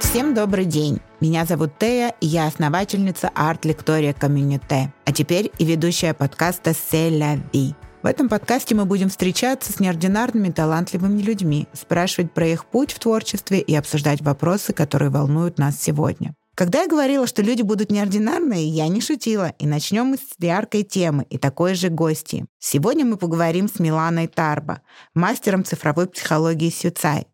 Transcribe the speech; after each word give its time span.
Всем 0.00 0.34
добрый 0.34 0.64
день. 0.64 1.00
Меня 1.20 1.44
зовут 1.44 1.78
Тея, 1.78 2.14
и 2.20 2.26
я 2.26 2.46
основательница 2.46 3.30
Art 3.34 3.62
Lectoria 3.62 4.18
Community, 4.18 4.88
а 5.04 5.12
теперь 5.12 5.50
и 5.58 5.64
ведущая 5.64 6.12
подкаста 6.14 6.70
«C'est 6.70 7.10
la 7.10 7.38
vie». 7.52 7.74
В 8.02 8.06
этом 8.06 8.28
подкасте 8.28 8.74
мы 8.74 8.84
будем 8.84 9.08
встречаться 9.08 9.72
с 9.72 9.80
неординарными 9.80 10.50
талантливыми 10.50 11.22
людьми, 11.22 11.66
спрашивать 11.72 12.32
про 12.32 12.46
их 12.46 12.66
путь 12.66 12.92
в 12.92 12.98
творчестве 12.98 13.60
и 13.60 13.74
обсуждать 13.74 14.20
вопросы, 14.20 14.72
которые 14.72 15.10
волнуют 15.10 15.58
нас 15.58 15.80
сегодня. 15.80 16.34
Когда 16.54 16.82
я 16.82 16.88
говорила, 16.88 17.26
что 17.26 17.42
люди 17.42 17.62
будут 17.62 17.90
неординарные, 17.90 18.66
я 18.66 18.88
не 18.88 19.02
шутила. 19.02 19.52
И 19.58 19.66
начнем 19.66 20.06
мы 20.06 20.16
с 20.16 20.36
яркой 20.38 20.84
темы 20.84 21.26
и 21.28 21.36
такой 21.36 21.74
же 21.74 21.90
гости. 21.90 22.46
Сегодня 22.58 23.04
мы 23.04 23.18
поговорим 23.18 23.68
с 23.68 23.78
Миланой 23.78 24.26
Тарбо, 24.26 24.80
мастером 25.14 25.64
цифровой 25.64 26.06
психологии 26.06 26.70
Сюцай. 26.70 27.26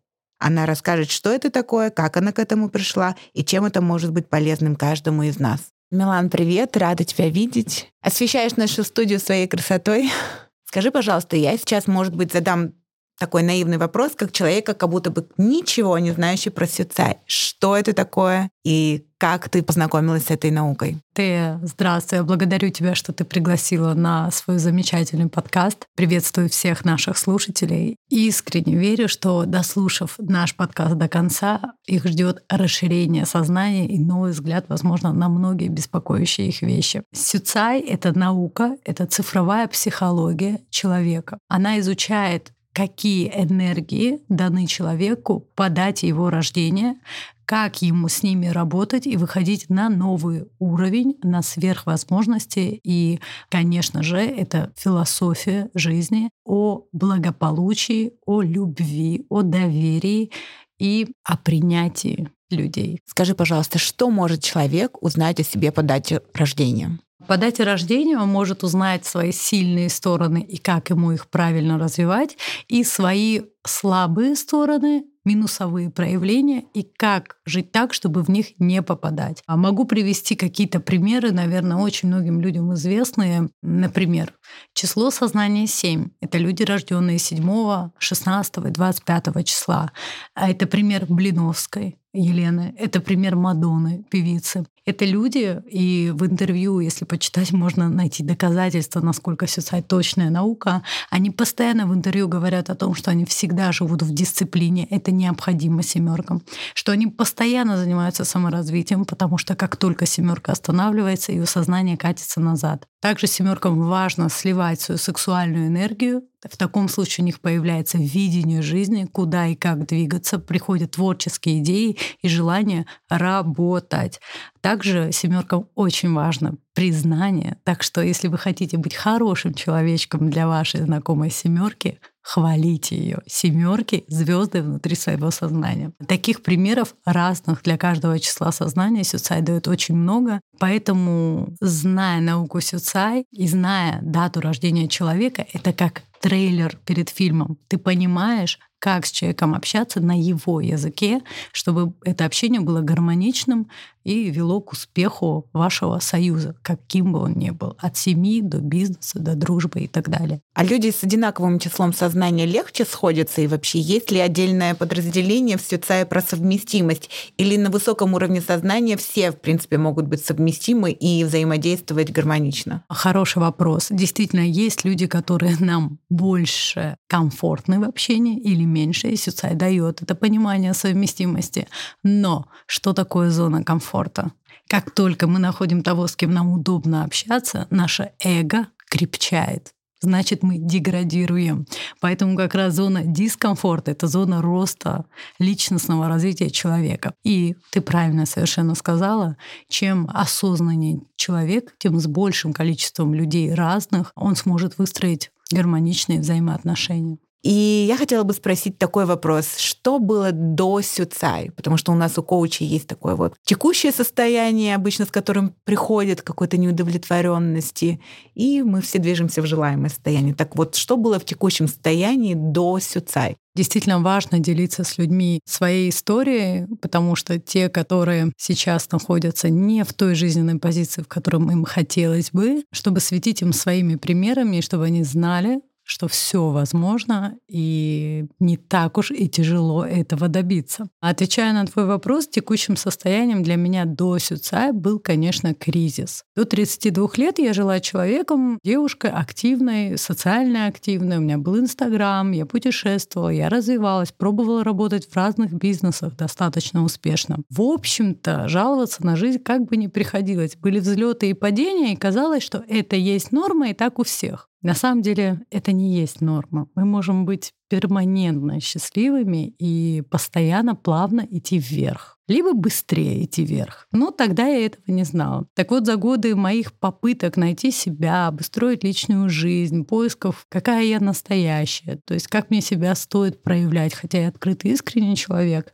Она 0.43 0.65
расскажет, 0.65 1.09
что 1.09 1.31
это 1.31 1.49
такое, 1.49 1.89
как 1.89 2.17
она 2.17 2.33
к 2.33 2.39
этому 2.39 2.67
пришла 2.67 3.15
и 3.31 3.45
чем 3.45 3.63
это 3.63 3.79
может 3.79 4.11
быть 4.11 4.27
полезным 4.27 4.75
каждому 4.75 5.23
из 5.23 5.39
нас. 5.39 5.61
Милан, 5.89 6.29
привет, 6.29 6.75
рада 6.75 7.05
тебя 7.05 7.29
видеть. 7.29 7.89
Освещаешь 8.01 8.57
нашу 8.57 8.83
студию 8.83 9.21
своей 9.21 9.47
красотой. 9.47 10.11
Скажи, 10.65 10.91
пожалуйста, 10.91 11.37
я 11.37 11.57
сейчас, 11.57 11.87
может 11.87 12.13
быть, 12.13 12.33
задам 12.33 12.73
такой 13.19 13.43
наивный 13.43 13.77
вопрос, 13.77 14.13
как 14.15 14.31
человека, 14.31 14.73
как 14.73 14.89
будто 14.89 15.09
бы 15.11 15.27
ничего 15.37 15.97
не 15.99 16.11
знающий 16.11 16.49
про 16.49 16.67
Сюцай. 16.67 17.17
Что 17.25 17.77
это 17.77 17.93
такое 17.93 18.49
и 18.63 19.05
как 19.17 19.47
ты 19.47 19.63
познакомилась 19.63 20.25
с 20.25 20.31
этой 20.31 20.51
наукой? 20.51 20.97
Ты, 21.13 21.57
здравствуй, 21.61 22.17
я 22.17 22.23
благодарю 22.23 22.69
тебя, 22.71 22.93
что 22.93 23.13
ты 23.13 23.23
пригласила 23.23 23.93
на 23.93 24.29
свой 24.31 24.57
замечательный 24.57 25.29
подкаст. 25.29 25.85
Приветствую 25.95 26.49
всех 26.49 26.83
наших 26.83 27.17
слушателей. 27.17 27.95
Искренне 28.09 28.75
верю, 28.75 29.07
что 29.07 29.45
дослушав 29.45 30.15
наш 30.17 30.55
подкаст 30.55 30.95
до 30.95 31.07
конца, 31.07 31.73
их 31.85 32.05
ждет 32.05 32.43
расширение 32.49 33.25
сознания 33.25 33.87
и 33.87 33.97
новый 33.97 34.31
взгляд, 34.31 34.65
возможно, 34.67 35.13
на 35.13 35.29
многие 35.29 35.69
беспокоящие 35.69 36.49
их 36.49 36.61
вещи. 36.61 37.03
Сюцай— 37.13 37.79
это 37.81 38.17
наука, 38.17 38.75
это 38.83 39.05
цифровая 39.05 39.67
психология 39.67 40.59
человека. 40.69 41.37
Она 41.47 41.79
изучает 41.79 42.51
какие 42.73 43.29
энергии 43.29 44.19
даны 44.29 44.65
человеку 44.65 45.47
по 45.55 45.69
дате 45.69 46.07
его 46.07 46.29
рождения, 46.29 46.97
как 47.45 47.81
ему 47.81 48.07
с 48.07 48.23
ними 48.23 48.47
работать 48.47 49.05
и 49.05 49.17
выходить 49.17 49.69
на 49.69 49.89
новый 49.89 50.45
уровень, 50.59 51.17
на 51.23 51.41
сверхвозможности. 51.41 52.79
И, 52.83 53.19
конечно 53.49 54.01
же, 54.01 54.17
это 54.17 54.73
философия 54.75 55.69
жизни 55.73 56.29
о 56.45 56.85
благополучии, 56.91 58.13
о 58.25 58.41
любви, 58.41 59.25
о 59.29 59.41
доверии 59.43 60.31
и 60.79 61.07
о 61.23 61.37
принятии 61.37 62.29
людей. 62.49 63.01
Скажи, 63.05 63.35
пожалуйста, 63.35 63.77
что 63.77 64.09
может 64.09 64.41
человек 64.41 65.01
узнать 65.01 65.39
о 65.39 65.43
себе 65.43 65.71
по 65.71 65.83
дате 65.83 66.21
рождения? 66.33 66.99
По 67.27 67.37
дате 67.37 67.63
рождения 67.63 68.17
он 68.17 68.29
может 68.29 68.63
узнать 68.63 69.05
свои 69.05 69.31
сильные 69.31 69.89
стороны 69.89 70.39
и 70.41 70.57
как 70.57 70.89
ему 70.89 71.11
их 71.11 71.27
правильно 71.27 71.79
развивать, 71.79 72.37
и 72.67 72.83
свои 72.83 73.41
слабые 73.65 74.35
стороны 74.35 75.05
минусовые 75.25 75.89
проявления 75.89 76.65
и 76.73 76.83
как 76.83 77.37
жить 77.45 77.71
так, 77.71 77.93
чтобы 77.93 78.23
в 78.23 78.29
них 78.29 78.59
не 78.59 78.81
попадать. 78.81 79.41
А 79.47 79.55
могу 79.55 79.85
привести 79.85 80.35
какие-то 80.35 80.79
примеры, 80.79 81.31
наверное, 81.31 81.77
очень 81.77 82.09
многим 82.09 82.41
людям 82.41 82.73
известные. 82.73 83.49
Например, 83.61 84.33
число 84.73 85.11
сознания 85.11 85.65
7. 85.65 86.09
Это 86.19 86.37
люди, 86.37 86.63
рожденные 86.63 87.19
7, 87.19 87.89
16 87.97 88.57
и 88.57 88.69
25 88.69 89.45
числа. 89.45 89.91
А 90.35 90.49
это 90.49 90.67
пример 90.67 91.05
Блиновской. 91.07 91.97
Елены. 92.13 92.75
Это 92.77 92.99
пример 92.99 93.35
Мадонны, 93.35 94.05
певицы. 94.09 94.65
Это 94.85 95.05
люди, 95.05 95.61
и 95.67 96.11
в 96.13 96.25
интервью, 96.25 96.79
если 96.79 97.05
почитать, 97.05 97.53
можно 97.53 97.89
найти 97.89 98.21
доказательства, 98.21 98.99
насколько 98.99 99.47
Сюцай 99.47 99.81
точная 99.81 100.29
наука. 100.29 100.83
Они 101.09 101.31
постоянно 101.31 101.87
в 101.87 101.93
интервью 101.93 102.27
говорят 102.27 102.69
о 102.69 102.75
том, 102.75 102.93
что 102.93 103.09
они 103.09 103.25
всегда 103.25 103.71
живут 103.71 104.03
в 104.03 104.13
дисциплине, 104.13 104.85
это 104.89 105.11
необходимо 105.11 105.83
семеркам, 105.83 106.43
что 106.73 106.91
они 106.91 107.07
постоянно 107.07 107.77
занимаются 107.77 108.25
саморазвитием, 108.25 109.05
потому 109.05 109.37
что 109.37 109.55
как 109.55 109.77
только 109.77 110.05
семерка 110.05 110.51
останавливается, 110.51 111.31
ее 111.31 111.45
сознание 111.45 111.97
катится 111.97 112.41
назад. 112.41 112.87
Также 113.03 113.27
семеркам 113.27 113.81
важно 113.81 114.29
сливать 114.29 114.79
свою 114.79 114.97
сексуальную 114.97 115.67
энергию. 115.67 116.23
В 116.41 116.55
таком 116.55 116.87
случае 116.87 117.23
у 117.23 117.25
них 117.25 117.41
появляется 117.41 117.97
видение 117.97 118.61
жизни, 118.61 119.03
куда 119.03 119.47
и 119.47 119.55
как 119.55 119.85
двигаться, 119.85 120.39
приходят 120.39 120.91
творческие 120.91 121.59
идеи 121.59 121.97
и 122.21 122.29
желание 122.29 122.85
работать. 123.09 124.21
Также 124.61 125.11
семеркам 125.11 125.67
очень 125.75 126.13
важно 126.13 126.55
признание. 126.73 127.57
Так 127.65 127.83
что, 127.83 128.01
если 128.01 128.29
вы 128.29 128.37
хотите 128.37 128.77
быть 128.77 128.95
хорошим 128.95 129.53
человечком 129.53 130.29
для 130.29 130.47
вашей 130.47 130.79
знакомой 130.79 131.29
семерки, 131.29 131.99
хвалите 132.23 132.95
ее. 132.97 133.19
Семерки— 133.27 134.05
звезды 134.07 134.61
внутри 134.61 134.95
своего 134.95 135.29
сознания. 135.29 135.91
Таких 136.07 136.41
примеров 136.41 136.95
разных 137.05 137.61
для 137.63 137.77
каждого 137.77 138.17
числа 138.19 138.51
сознания 138.51 139.03
Сюцай 139.03 139.41
дает 139.41 139.67
очень 139.67 139.95
много. 139.95 140.39
Поэтому, 140.57 141.53
зная 141.59 142.21
науку 142.21 142.61
Сюцай 142.61 143.25
и 143.31 143.47
зная 143.47 143.99
дату 144.01 144.39
рождения 144.41 144.87
человека, 144.87 145.45
это 145.53 145.73
как 145.73 146.03
трейлер 146.21 146.77
перед 146.85 147.09
фильмом. 147.09 147.57
Ты 147.67 147.77
понимаешь, 147.77 148.57
как 148.83 149.05
с 149.05 149.11
человеком 149.11 149.55
общаться 149.55 150.01
на 150.01 150.11
его 150.11 150.59
языке, 150.59 151.21
чтобы 151.53 151.93
это 152.03 152.25
общение 152.25 152.59
было 152.59 152.81
гармоничным 152.81 153.69
и 154.03 154.29
вело 154.29 154.59
к 154.59 154.73
успеху 154.73 155.49
вашего 155.53 155.99
союза, 155.99 156.55
каким 156.61 157.13
бы 157.13 157.19
он 157.19 157.33
ни 157.35 157.51
был, 157.51 157.77
от 157.79 157.95
семьи 157.95 158.41
до 158.41 158.57
бизнеса, 158.57 159.19
до 159.19 159.35
дружбы 159.35 159.81
и 159.81 159.87
так 159.87 160.09
далее. 160.09 160.41
А 160.53 160.65
люди 160.65 160.91
с 160.91 161.01
одинаковым 161.03 161.59
числом 161.59 161.93
сознания 161.93 162.45
легче 162.45 162.83
сходятся? 162.83 163.39
И 163.41 163.47
вообще, 163.47 163.79
есть 163.79 164.11
ли 164.11 164.19
отдельное 164.19 164.75
подразделение 164.75 165.57
в 165.57 165.61
Сюцае 165.61 166.05
про 166.05 166.21
совместимость? 166.21 167.09
Или 167.37 167.55
на 167.55 167.69
высоком 167.69 168.13
уровне 168.13 168.41
сознания 168.41 168.97
все, 168.97 169.31
в 169.31 169.39
принципе, 169.39 169.77
могут 169.77 170.07
быть 170.07 170.25
совместимы 170.25 170.91
и 170.91 171.23
взаимодействовать 171.23 172.11
гармонично? 172.11 172.83
Хороший 172.89 173.37
вопрос. 173.37 173.87
Действительно, 173.89 174.41
есть 174.41 174.83
люди, 174.83 175.07
которые 175.07 175.55
нам 175.59 175.99
больше 176.09 176.97
комфортны 177.07 177.79
в 177.79 177.83
общении 177.83 178.37
или 178.37 178.65
меньше, 178.73 179.09
и 179.09 179.15
Сюцай 179.15 179.55
дает 179.55 180.01
это 180.01 180.15
понимание 180.15 180.73
совместимости. 180.73 181.67
Но 182.03 182.47
что 182.65 182.93
такое 182.93 183.29
зона 183.29 183.63
комфорта? 183.63 184.31
Как 184.67 184.91
только 184.91 185.27
мы 185.27 185.39
находим 185.39 185.83
того, 185.83 186.07
с 186.07 186.15
кем 186.15 186.33
нам 186.33 186.51
удобно 186.51 187.03
общаться, 187.03 187.67
наше 187.69 188.11
эго 188.19 188.67
крепчает 188.89 189.73
значит 190.03 190.43
мы 190.43 190.57
деградируем. 190.57 191.65
Поэтому 191.99 192.37
как 192.37 192.53
раз 192.53 192.75
зона 192.75 193.03
дискомфорта— 193.03 193.91
это 193.91 194.07
зона 194.07 194.41
роста 194.41 195.05
личностного 195.39 196.07
развития 196.07 196.51
человека. 196.51 197.15
И 197.23 197.55
ты 197.71 197.81
правильно 197.81 198.25
совершенно 198.25 198.75
сказала, 198.75 199.37
чем 199.69 200.09
осознаннее 200.13 201.01
человек, 201.15 201.73
тем 201.79 201.99
с 201.99 202.07
большим 202.07 202.53
количеством 202.53 203.13
людей 203.13 203.53
разных 203.53 204.11
он 204.15 204.35
сможет 204.35 204.77
выстроить 204.77 205.31
гармоничные 205.51 206.19
взаимоотношения. 206.19 207.17
И 207.43 207.85
я 207.87 207.97
хотела 207.97 208.23
бы 208.23 208.33
спросить 208.33 208.77
такой 208.77 209.05
вопрос. 209.05 209.57
Что 209.57 209.99
было 209.99 210.31
до 210.31 210.81
Сюцай? 210.81 211.51
Потому 211.51 211.75
что 211.75 211.91
у 211.91 211.95
нас 211.95 212.17
у 212.17 212.23
коуча 212.23 212.63
есть 212.63 212.87
такое 212.87 213.15
вот 213.15 213.33
текущее 213.43 213.91
состояние, 213.91 214.75
обычно 214.75 215.05
с 215.05 215.11
которым 215.11 215.53
приходит 215.65 216.21
какой-то 216.21 216.55
неудовлетворенности, 216.55 217.99
и 218.33 218.63
мы 218.63 218.81
все 218.81 218.97
движемся 218.99 219.41
в 219.41 219.45
желаемое 219.45 219.89
состояние. 219.89 220.33
Так 220.33 220.55
вот, 220.55 220.75
что 220.75 220.95
было 220.95 221.19
в 221.19 221.25
текущем 221.25 221.67
состоянии 221.67 222.33
до 222.33 222.79
Сюцай? 222.79 223.35
Действительно 223.55 223.99
важно 223.99 224.39
делиться 224.39 224.83
с 224.83 224.97
людьми 224.97 225.41
своей 225.45 225.89
историей, 225.89 226.65
потому 226.81 227.15
что 227.15 227.37
те, 227.39 227.69
которые 227.69 228.31
сейчас 228.37 228.89
находятся 228.91 229.49
не 229.49 229.83
в 229.83 229.93
той 229.93 230.15
жизненной 230.15 230.57
позиции, 230.59 231.03
в 231.03 231.07
которой 231.07 231.37
им 231.37 231.65
хотелось 231.65 232.31
бы, 232.31 232.63
чтобы 232.71 232.99
светить 232.99 233.41
им 233.41 233.53
своими 233.53 233.95
примерами, 233.95 234.61
чтобы 234.61 234.85
они 234.85 235.03
знали, 235.03 235.59
что 235.83 236.07
все 236.07 236.49
возможно 236.49 237.37
и 237.47 238.25
не 238.39 238.57
так 238.57 238.97
уж 238.97 239.11
и 239.11 239.27
тяжело 239.27 239.85
этого 239.85 240.27
добиться. 240.27 240.87
Отвечая 241.01 241.53
на 241.53 241.65
твой 241.65 241.85
вопрос, 241.85 242.27
текущим 242.27 242.77
состоянием 242.77 243.43
для 243.43 243.55
меня 243.55 243.85
до 243.85 244.17
Сюцая 244.17 244.73
был, 244.73 244.99
конечно, 244.99 245.53
кризис. 245.53 246.23
До 246.35 246.45
32 246.45 247.09
лет 247.17 247.39
я 247.39 247.53
жила 247.53 247.79
человеком, 247.79 248.59
девушкой 248.63 249.11
активной, 249.11 249.97
социально 249.97 250.67
активной. 250.67 251.17
У 251.17 251.21
меня 251.21 251.37
был 251.37 251.59
Инстаграм, 251.59 252.31
я 252.31 252.45
путешествовала, 252.45 253.29
я 253.29 253.49
развивалась, 253.49 254.11
пробовала 254.11 254.63
работать 254.63 255.07
в 255.09 255.15
разных 255.15 255.53
бизнесах 255.53 256.15
достаточно 256.15 256.83
успешно. 256.83 257.39
В 257.49 257.61
общем-то, 257.61 258.47
жаловаться 258.47 259.05
на 259.05 259.15
жизнь 259.15 259.39
как 259.39 259.65
бы 259.65 259.77
не 259.77 259.89
приходилось. 259.89 260.55
Были 260.55 260.79
взлеты 260.79 261.29
и 261.29 261.33
падения, 261.33 261.93
и 261.93 261.97
казалось, 261.97 262.43
что 262.43 262.63
это 262.67 262.95
есть 262.95 263.31
норма, 263.31 263.69
и 263.69 263.73
так 263.73 263.99
у 263.99 264.03
всех. 264.03 264.49
На 264.63 264.73
самом 264.73 265.01
деле 265.01 265.41
это 265.51 265.71
не 265.73 265.93
есть 265.93 266.21
норма. 266.21 266.67
Мы 266.73 266.85
можем 266.85 267.25
быть 267.25 267.53
перманентно 267.69 268.59
счастливыми 268.59 269.53
и 269.59 270.03
постоянно 270.09 270.73
плавно 270.75 271.27
идти 271.29 271.57
вверх. 271.59 272.17
либо 272.27 272.53
быстрее 272.53 273.25
идти 273.25 273.43
вверх. 273.43 273.87
Но 273.91 274.11
тогда 274.11 274.47
я 274.47 274.65
этого 274.65 274.83
не 274.87 275.03
знала. 275.03 275.45
Так 275.55 275.71
вот, 275.71 275.85
за 275.85 275.97
годы 275.97 276.35
моих 276.35 276.71
попыток 276.73 277.35
найти 277.35 277.69
себя, 277.71 278.27
обустроить 278.27 278.83
личную 278.83 279.29
жизнь, 279.29 279.83
поисков, 279.83 280.45
какая 280.49 280.83
я 280.85 280.99
настоящая, 280.99 281.99
то 282.05 282.13
есть 282.13 282.27
как 282.27 282.49
мне 282.49 282.61
себя 282.61 282.95
стоит 282.95 283.43
проявлять, 283.43 283.93
хотя 283.93 284.21
я 284.21 284.27
открытый, 284.29 284.71
искренний 284.71 285.17
человек, 285.17 285.73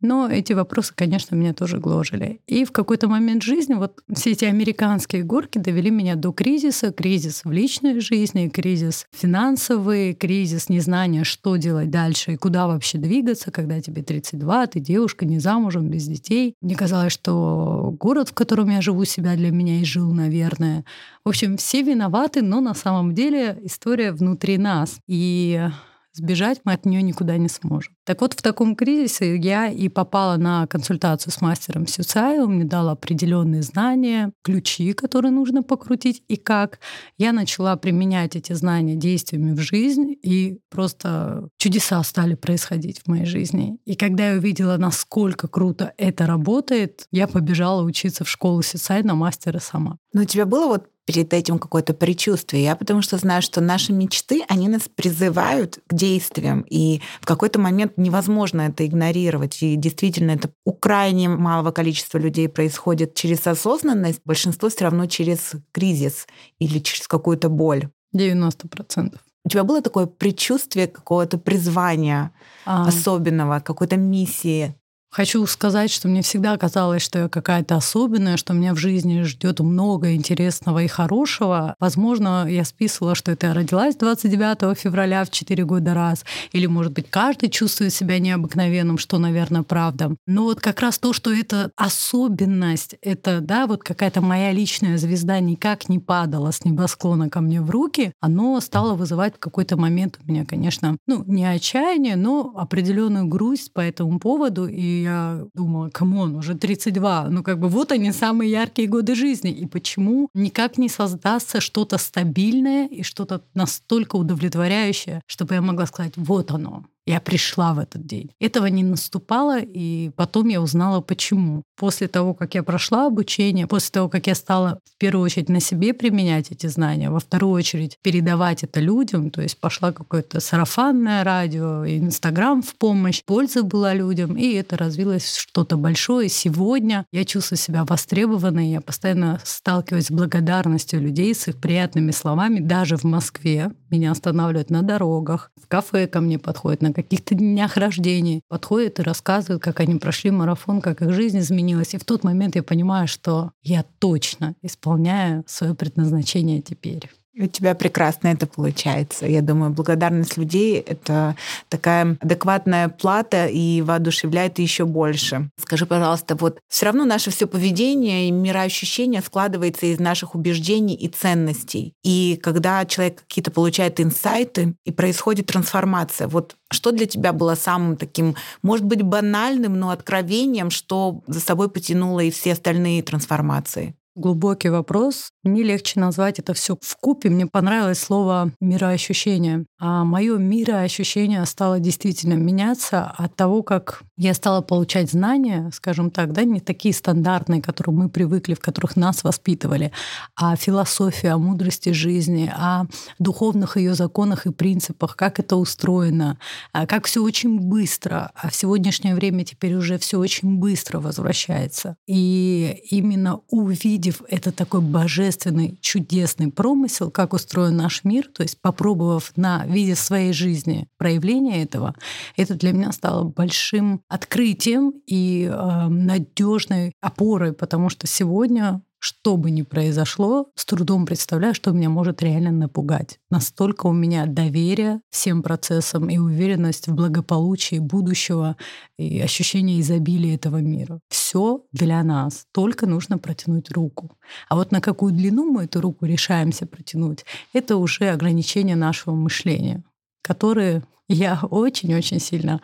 но 0.00 0.28
эти 0.28 0.52
вопросы, 0.52 0.92
конечно, 0.94 1.34
меня 1.34 1.54
тоже 1.54 1.78
гложили. 1.78 2.40
И 2.46 2.64
в 2.64 2.72
какой-то 2.72 3.08
момент 3.08 3.42
жизни 3.42 3.74
вот 3.74 4.02
все 4.12 4.32
эти 4.32 4.44
американские 4.44 5.22
горки 5.22 5.58
довели 5.58 5.90
меня 5.90 6.16
до 6.16 6.32
кризиса. 6.32 6.92
Кризис 6.92 7.44
в 7.44 7.50
личной 7.50 8.00
жизни, 8.00 8.48
кризис 8.48 9.06
финансовый, 9.12 10.14
кризис 10.14 10.68
незнания, 10.68 11.24
что 11.24 11.56
делать 11.56 11.90
дальше 11.90 12.32
и 12.32 12.36
куда 12.36 12.66
вообще 12.66 12.98
двигаться, 12.98 13.50
когда 13.50 13.80
тебе 13.80 14.02
32, 14.02 14.66
ты 14.66 14.80
девушка, 14.80 15.24
не 15.24 15.38
замужем, 15.38 15.88
без 15.88 16.06
детей. 16.06 16.54
Мне 16.60 16.76
казалось, 16.76 17.12
что 17.12 17.94
город, 17.98 18.28
в 18.28 18.34
котором 18.34 18.70
я 18.70 18.80
живу, 18.82 19.04
себя 19.04 19.34
для 19.36 19.50
меня 19.50 19.80
и 19.80 19.84
жил, 19.84 20.12
наверное. 20.12 20.84
В 21.24 21.30
общем, 21.30 21.56
все 21.56 21.82
виноваты, 21.82 22.42
но 22.42 22.60
на 22.60 22.74
самом 22.74 23.14
деле 23.14 23.58
история 23.62 24.12
внутри 24.12 24.58
нас. 24.58 24.98
И 25.08 25.68
Сбежать 26.16 26.62
мы 26.64 26.72
от 26.72 26.86
нее 26.86 27.02
никуда 27.02 27.36
не 27.36 27.50
сможем. 27.50 27.94
Так 28.06 28.22
вот, 28.22 28.32
в 28.32 28.40
таком 28.40 28.74
кризисе 28.74 29.36
я 29.36 29.68
и 29.68 29.90
попала 29.90 30.38
на 30.38 30.66
консультацию 30.66 31.30
с 31.30 31.42
мастером 31.42 31.86
Сюцай. 31.86 32.40
Он 32.40 32.54
мне 32.54 32.64
дал 32.64 32.88
определенные 32.88 33.60
знания, 33.60 34.32
ключи, 34.42 34.94
которые 34.94 35.30
нужно 35.30 35.62
покрутить 35.62 36.22
и 36.26 36.36
как. 36.36 36.78
Я 37.18 37.32
начала 37.32 37.76
применять 37.76 38.34
эти 38.34 38.54
знания 38.54 38.96
действиями 38.96 39.52
в 39.52 39.60
жизнь, 39.60 40.16
и 40.22 40.58
просто 40.70 41.50
чудеса 41.58 42.02
стали 42.02 42.34
происходить 42.34 43.02
в 43.02 43.08
моей 43.08 43.26
жизни. 43.26 43.76
И 43.84 43.94
когда 43.94 44.30
я 44.30 44.38
увидела, 44.38 44.78
насколько 44.78 45.48
круто 45.48 45.92
это 45.98 46.26
работает, 46.26 47.08
я 47.12 47.28
побежала 47.28 47.82
учиться 47.82 48.24
в 48.24 48.30
школу 48.30 48.62
Сюцай 48.62 49.02
на 49.02 49.14
мастера 49.14 49.58
сама. 49.58 49.98
Но 50.14 50.22
у 50.22 50.24
тебя 50.24 50.46
было 50.46 50.66
вот 50.68 50.88
перед 51.06 51.32
этим 51.32 51.58
какое-то 51.58 51.94
предчувствие. 51.94 52.64
Я 52.64 52.76
потому 52.76 53.00
что 53.00 53.16
знаю, 53.16 53.40
что 53.40 53.60
наши 53.60 53.92
мечты, 53.92 54.42
они 54.48 54.68
нас 54.68 54.82
призывают 54.94 55.78
к 55.86 55.94
действиям, 55.94 56.64
и 56.68 57.00
в 57.20 57.26
какой-то 57.26 57.58
момент 57.60 57.92
невозможно 57.96 58.62
это 58.62 58.84
игнорировать. 58.84 59.62
И 59.62 59.76
действительно, 59.76 60.32
это 60.32 60.50
у 60.64 60.72
крайне 60.72 61.28
малого 61.28 61.70
количества 61.70 62.18
людей 62.18 62.48
происходит 62.48 63.14
через 63.14 63.46
осознанность, 63.46 64.20
большинство 64.24 64.68
все 64.68 64.84
равно 64.84 65.06
через 65.06 65.52
кризис 65.72 66.26
или 66.58 66.80
через 66.80 67.06
какую-то 67.06 67.48
боль. 67.48 67.88
90%. 68.14 69.14
У 69.44 69.48
тебя 69.48 69.62
было 69.62 69.80
такое 69.80 70.06
предчувствие 70.06 70.88
какого-то 70.88 71.38
призвания 71.38 72.32
а. 72.64 72.88
особенного, 72.88 73.60
какой-то 73.60 73.96
миссии? 73.96 74.74
Хочу 75.16 75.46
сказать, 75.46 75.90
что 75.90 76.08
мне 76.08 76.20
всегда 76.20 76.58
казалось, 76.58 77.00
что 77.00 77.20
я 77.20 77.28
какая-то 77.30 77.76
особенная, 77.76 78.36
что 78.36 78.52
меня 78.52 78.74
в 78.74 78.76
жизни 78.76 79.22
ждет 79.22 79.60
много 79.60 80.12
интересного 80.12 80.82
и 80.82 80.88
хорошего. 80.88 81.74
Возможно, 81.80 82.46
я 82.46 82.66
списывала, 82.66 83.14
что 83.14 83.32
это 83.32 83.46
я 83.46 83.54
родилась 83.54 83.96
29 83.96 84.78
февраля 84.78 85.24
в 85.24 85.30
4 85.30 85.64
года 85.64 85.94
раз. 85.94 86.26
Или, 86.52 86.66
может 86.66 86.92
быть, 86.92 87.08
каждый 87.08 87.48
чувствует 87.48 87.94
себя 87.94 88.18
необыкновенным, 88.18 88.98
что, 88.98 89.16
наверное, 89.16 89.62
правда. 89.62 90.14
Но 90.26 90.42
вот 90.42 90.60
как 90.60 90.80
раз 90.80 90.98
то, 90.98 91.14
что 91.14 91.32
это 91.32 91.70
особенность, 91.76 92.96
это, 93.00 93.40
да, 93.40 93.66
вот 93.66 93.84
какая-то 93.84 94.20
моя 94.20 94.52
личная 94.52 94.98
звезда 94.98 95.40
никак 95.40 95.88
не 95.88 95.98
падала 95.98 96.50
с 96.50 96.62
небосклона 96.62 97.30
ко 97.30 97.40
мне 97.40 97.62
в 97.62 97.70
руки, 97.70 98.12
оно 98.20 98.60
стало 98.60 98.92
вызывать 98.92 99.36
в 99.36 99.38
какой-то 99.38 99.78
момент 99.78 100.18
у 100.22 100.30
меня, 100.30 100.44
конечно, 100.44 100.98
ну, 101.06 101.24
не 101.26 101.46
отчаяние, 101.46 102.16
но 102.16 102.52
определенную 102.54 103.24
грусть 103.24 103.72
по 103.72 103.80
этому 103.80 104.18
поводу. 104.18 104.66
И 104.66 105.05
я 105.06 105.44
думала, 105.54 105.88
come 105.90 106.16
on, 106.16 106.36
уже 106.36 106.54
32, 106.54 107.28
ну 107.30 107.42
как 107.42 107.58
бы 107.58 107.68
вот 107.68 107.92
они 107.92 108.12
самые 108.12 108.50
яркие 108.50 108.88
годы 108.88 109.14
жизни. 109.14 109.50
И 109.50 109.66
почему 109.66 110.28
никак 110.34 110.78
не 110.78 110.88
создастся 110.88 111.60
что-то 111.60 111.98
стабильное 111.98 112.86
и 112.88 113.02
что-то 113.02 113.42
настолько 113.54 114.16
удовлетворяющее, 114.16 115.22
чтобы 115.26 115.54
я 115.54 115.62
могла 115.62 115.86
сказать, 115.86 116.12
вот 116.16 116.50
оно, 116.50 116.84
я 117.06 117.20
пришла 117.20 117.72
в 117.72 117.78
этот 117.78 118.04
день. 118.04 118.30
Этого 118.40 118.66
не 118.66 118.82
наступало, 118.82 119.60
и 119.60 120.10
потом 120.16 120.48
я 120.48 120.60
узнала, 120.60 121.00
почему. 121.00 121.62
После 121.76 122.08
того, 122.08 122.34
как 122.34 122.54
я 122.54 122.62
прошла 122.62 123.06
обучение, 123.06 123.66
после 123.66 123.90
того, 123.92 124.08
как 124.08 124.26
я 124.26 124.34
стала 124.34 124.80
в 124.84 124.98
первую 124.98 125.24
очередь 125.24 125.48
на 125.48 125.60
себе 125.60 125.94
применять 125.94 126.50
эти 126.50 126.66
знания, 126.66 127.10
во 127.10 127.20
вторую 127.20 127.52
очередь 127.52 127.96
передавать 128.02 128.64
это 128.64 128.80
людям, 128.80 129.30
то 129.30 129.40
есть 129.40 129.60
пошла 129.60 129.92
какое-то 129.92 130.40
сарафанное 130.40 131.22
радио, 131.22 131.86
Инстаграм 131.86 132.60
в 132.62 132.74
помощь, 132.74 133.22
польза 133.24 133.62
была 133.62 133.94
людям, 133.94 134.36
и 134.36 134.54
это 134.54 134.76
развилось 134.76 135.36
что-то 135.36 135.76
большое. 135.76 136.28
Сегодня 136.28 137.04
я 137.12 137.24
чувствую 137.24 137.58
себя 137.58 137.84
востребованной, 137.84 138.70
я 138.70 138.80
постоянно 138.80 139.40
сталкиваюсь 139.44 140.06
с 140.06 140.10
благодарностью 140.10 141.00
людей, 141.00 141.34
с 141.34 141.46
их 141.46 141.58
приятными 141.58 142.10
словами, 142.10 142.58
даже 142.58 142.96
в 142.96 143.04
Москве. 143.04 143.70
Меня 143.90 144.10
останавливают 144.10 144.70
на 144.70 144.82
дорогах, 144.82 145.52
в 145.62 145.68
кафе 145.68 146.06
ко 146.08 146.20
мне 146.20 146.38
подходят, 146.38 146.82
на 146.82 146.92
каких-то 146.96 147.34
днях 147.34 147.76
рождения, 147.76 148.40
подходят 148.48 148.98
и 148.98 149.02
рассказывают, 149.02 149.62
как 149.62 149.80
они 149.80 149.96
прошли 149.96 150.30
марафон, 150.30 150.80
как 150.80 151.02
их 151.02 151.12
жизнь 151.12 151.38
изменилась. 151.38 151.94
И 151.94 151.98
в 151.98 152.04
тот 152.04 152.24
момент 152.24 152.56
я 152.56 152.62
понимаю, 152.62 153.06
что 153.06 153.52
я 153.62 153.84
точно 153.98 154.54
исполняю 154.62 155.44
свое 155.46 155.74
предназначение 155.74 156.62
теперь. 156.62 157.10
У 157.38 157.46
тебя 157.46 157.74
прекрасно 157.74 158.28
это 158.28 158.46
получается. 158.46 159.26
Я 159.26 159.42
думаю, 159.42 159.70
благодарность 159.70 160.38
людей— 160.38 160.78
это 160.86 161.36
такая 161.68 162.16
адекватная 162.20 162.88
плата 162.88 163.46
и 163.46 163.82
воодушевляет 163.82 164.58
еще 164.58 164.86
больше. 164.86 165.50
Скажи, 165.58 165.84
пожалуйста, 165.84 166.34
вот 166.34 166.58
все 166.68 166.86
равно 166.86 167.04
наше 167.04 167.30
все 167.30 167.46
поведение 167.46 168.28
и 168.28 168.30
мироощущение 168.30 169.20
складывается 169.20 169.84
из 169.84 169.98
наших 169.98 170.34
убеждений 170.34 170.94
и 170.94 171.08
ценностей. 171.08 171.92
И 172.02 172.40
когда 172.42 172.84
человек 172.86 173.22
какие-то 173.28 173.50
получает 173.50 174.00
инсайты 174.00 174.74
и 174.84 174.90
происходит 174.90 175.46
трансформация, 175.46 176.28
вот 176.28 176.56
что 176.70 176.90
для 176.90 177.06
тебя 177.06 177.34
было 177.34 177.54
самым 177.54 177.96
таким, 177.96 178.34
может 178.62 178.86
быть, 178.86 179.02
банальным, 179.02 179.78
но 179.78 179.90
откровением, 179.90 180.70
что 180.70 181.20
за 181.26 181.40
собой 181.40 181.68
потянуло 181.68 182.20
и 182.20 182.30
все 182.30 182.52
остальные 182.52 183.02
трансформации? 183.02 183.94
Глубокий 184.18 184.70
вопрос. 184.70 185.28
Мне 185.42 185.62
легче 185.62 186.00
назвать 186.00 186.38
это 186.38 186.54
все 186.54 186.78
в 186.80 186.96
купе. 186.96 187.28
Мне 187.28 187.46
понравилось 187.46 187.98
слово 187.98 188.50
мироощущение. 188.62 189.66
А 189.78 190.04
мое 190.04 190.38
мироощущение 190.38 191.44
стало 191.44 191.80
действительно 191.80 192.32
меняться 192.32 193.04
от 193.04 193.36
того, 193.36 193.62
как 193.62 194.04
я 194.16 194.32
стала 194.32 194.62
получать 194.62 195.10
знания, 195.10 195.70
скажем 195.70 196.10
так, 196.10 196.32
да, 196.32 196.44
не 196.44 196.60
такие 196.60 196.94
стандартные, 196.94 197.60
которые 197.60 197.94
мы 197.94 198.08
привыкли, 198.08 198.54
в 198.54 198.60
которых 198.60 198.96
нас 198.96 199.22
воспитывали, 199.22 199.92
а 200.34 200.56
философия, 200.56 201.32
о 201.32 201.38
мудрости 201.38 201.90
жизни, 201.90 202.50
о 202.56 202.86
духовных 203.18 203.76
ее 203.76 203.92
законах 203.92 204.46
и 204.46 204.50
принципах, 204.50 205.14
как 205.14 205.40
это 205.40 205.56
устроено, 205.56 206.38
а 206.72 206.86
как 206.86 207.04
все 207.04 207.22
очень 207.22 207.60
быстро. 207.60 208.30
А 208.34 208.48
в 208.48 208.54
сегодняшнее 208.54 209.14
время 209.14 209.44
теперь 209.44 209.74
уже 209.74 209.98
все 209.98 210.18
очень 210.18 210.56
быстро 210.56 211.00
возвращается. 211.00 211.96
И 212.06 212.82
именно 212.88 213.40
увидеть 213.50 214.05
увидев 214.06 214.22
это 214.28 214.52
такой 214.52 214.80
божественный, 214.80 215.78
чудесный 215.80 216.50
промысел, 216.50 217.10
как 217.10 217.32
устроен 217.32 217.76
наш 217.76 218.04
мир, 218.04 218.28
то 218.32 218.42
есть 218.42 218.60
попробовав 218.60 219.32
на 219.36 219.66
виде 219.66 219.94
своей 219.94 220.32
жизни 220.32 220.88
проявление 220.98 221.62
этого, 221.62 221.94
это 222.36 222.54
для 222.54 222.72
меня 222.72 222.92
стало 222.92 223.24
большим 223.24 224.00
открытием 224.08 224.92
и 225.06 225.50
э, 225.50 225.88
надежной 225.88 226.92
опорой, 227.00 227.52
потому 227.52 227.88
что 227.88 228.06
сегодня 228.06 228.82
что 229.06 229.36
бы 229.36 229.52
ни 229.52 229.62
произошло, 229.62 230.48
с 230.56 230.64
трудом 230.64 231.06
представляю, 231.06 231.54
что 231.54 231.70
меня 231.70 231.88
может 231.88 232.22
реально 232.22 232.50
напугать. 232.50 233.20
Настолько 233.30 233.86
у 233.86 233.92
меня 233.92 234.26
доверие 234.26 235.00
всем 235.10 235.44
процессам 235.44 236.10
и 236.10 236.18
уверенность 236.18 236.88
в 236.88 236.94
благополучии 236.94 237.78
будущего 237.78 238.56
и 238.98 239.20
ощущение 239.20 239.80
изобилия 239.80 240.34
этого 240.34 240.56
мира. 240.56 240.98
Все 241.08 241.62
для 241.70 242.02
нас, 242.02 242.46
только 242.52 242.86
нужно 242.86 243.16
протянуть 243.16 243.70
руку. 243.70 244.10
А 244.48 244.56
вот 244.56 244.72
на 244.72 244.80
какую 244.80 245.12
длину 245.12 245.52
мы 245.52 245.66
эту 245.66 245.80
руку 245.80 246.04
решаемся 246.04 246.66
протянуть, 246.66 247.24
это 247.52 247.76
уже 247.76 248.08
ограничение 248.08 248.74
нашего 248.74 249.14
мышления, 249.14 249.84
которые 250.20 250.82
я 251.08 251.38
очень-очень 251.48 252.18
сильно 252.18 252.60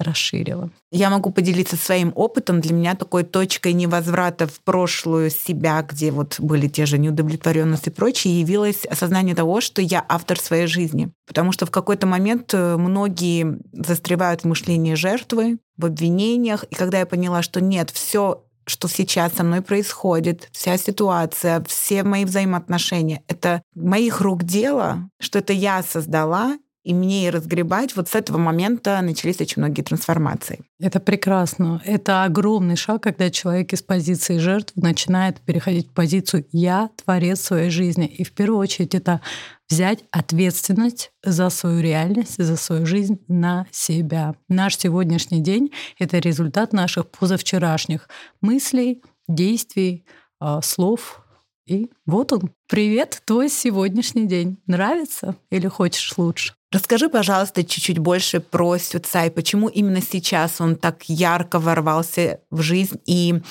расширила. 0.00 0.70
Я 0.90 1.10
могу 1.10 1.30
поделиться 1.30 1.76
своим 1.76 2.12
опытом. 2.14 2.60
Для 2.60 2.74
меня 2.74 2.94
такой 2.94 3.22
точкой 3.22 3.72
невозврата 3.72 4.46
в 4.46 4.60
прошлую 4.60 5.30
себя, 5.30 5.82
где 5.82 6.10
вот 6.10 6.36
были 6.38 6.68
те 6.68 6.86
же 6.86 6.98
неудовлетворенности 6.98 7.88
и 7.88 7.92
прочее, 7.92 8.40
явилось 8.40 8.84
осознание 8.86 9.34
того, 9.34 9.60
что 9.60 9.82
я 9.82 10.04
автор 10.08 10.38
своей 10.38 10.66
жизни. 10.66 11.10
Потому 11.26 11.52
что 11.52 11.66
в 11.66 11.70
какой-то 11.70 12.06
момент 12.06 12.52
э, 12.54 12.76
многие 12.76 13.58
застревают 13.72 14.42
в 14.42 14.46
мышлении 14.46 14.94
жертвы, 14.94 15.58
в 15.76 15.86
обвинениях. 15.86 16.64
И 16.70 16.74
когда 16.74 16.98
я 16.98 17.06
поняла, 17.06 17.42
что 17.42 17.60
нет, 17.60 17.90
все 17.90 18.44
что 18.66 18.88
сейчас 18.88 19.32
со 19.32 19.42
мной 19.42 19.62
происходит, 19.62 20.48
вся 20.52 20.76
ситуация, 20.76 21.64
все 21.66 22.04
мои 22.04 22.24
взаимоотношения, 22.24 23.22
это 23.26 23.62
моих 23.74 24.20
рук 24.20 24.44
дело, 24.44 25.10
что 25.18 25.40
это 25.40 25.52
я 25.52 25.82
создала, 25.82 26.56
и 26.82 26.94
мне 26.94 27.26
и 27.26 27.30
разгребать. 27.30 27.94
Вот 27.94 28.08
с 28.08 28.14
этого 28.14 28.38
момента 28.38 29.00
начались 29.02 29.40
очень 29.40 29.62
многие 29.62 29.82
трансформации. 29.82 30.60
Это 30.80 30.98
прекрасно. 31.00 31.82
Это 31.84 32.24
огромный 32.24 32.76
шаг, 32.76 33.02
когда 33.02 33.30
человек 33.30 33.72
из 33.72 33.82
позиции 33.82 34.38
жертвы 34.38 34.82
начинает 34.82 35.40
переходить 35.40 35.88
в 35.88 35.92
позицию 35.92 36.46
«я 36.52 36.90
творец 37.04 37.40
своей 37.40 37.70
жизни». 37.70 38.06
И 38.06 38.24
в 38.24 38.32
первую 38.32 38.58
очередь 38.58 38.94
это 38.94 39.20
взять 39.68 40.04
ответственность 40.10 41.12
за 41.22 41.50
свою 41.50 41.80
реальность, 41.80 42.42
за 42.42 42.56
свою 42.56 42.86
жизнь 42.86 43.20
на 43.28 43.66
себя. 43.70 44.34
Наш 44.48 44.76
сегодняшний 44.76 45.40
день— 45.40 45.70
это 45.98 46.18
результат 46.18 46.72
наших 46.72 47.10
позавчерашних 47.10 48.08
мыслей, 48.40 49.02
действий, 49.28 50.04
а, 50.40 50.62
слов, 50.62 51.22
и 51.66 51.88
вот 52.04 52.32
он. 52.32 52.50
Привет, 52.68 53.22
твой 53.24 53.48
сегодняшний 53.48 54.26
день. 54.26 54.58
Нравится 54.66 55.36
или 55.50 55.68
хочешь 55.68 56.18
лучше? 56.18 56.54
Расскажи, 56.72 57.08
пожалуйста, 57.08 57.64
чуть-чуть 57.64 57.98
больше 57.98 58.38
про 58.38 58.78
Сюцай. 58.78 59.32
Почему 59.32 59.66
именно 59.68 60.00
сейчас 60.00 60.60
он 60.60 60.76
так 60.76 61.02
ярко 61.08 61.58
ворвался 61.58 62.38
в 62.48 62.62
жизнь, 62.62 63.00
и 63.06 63.42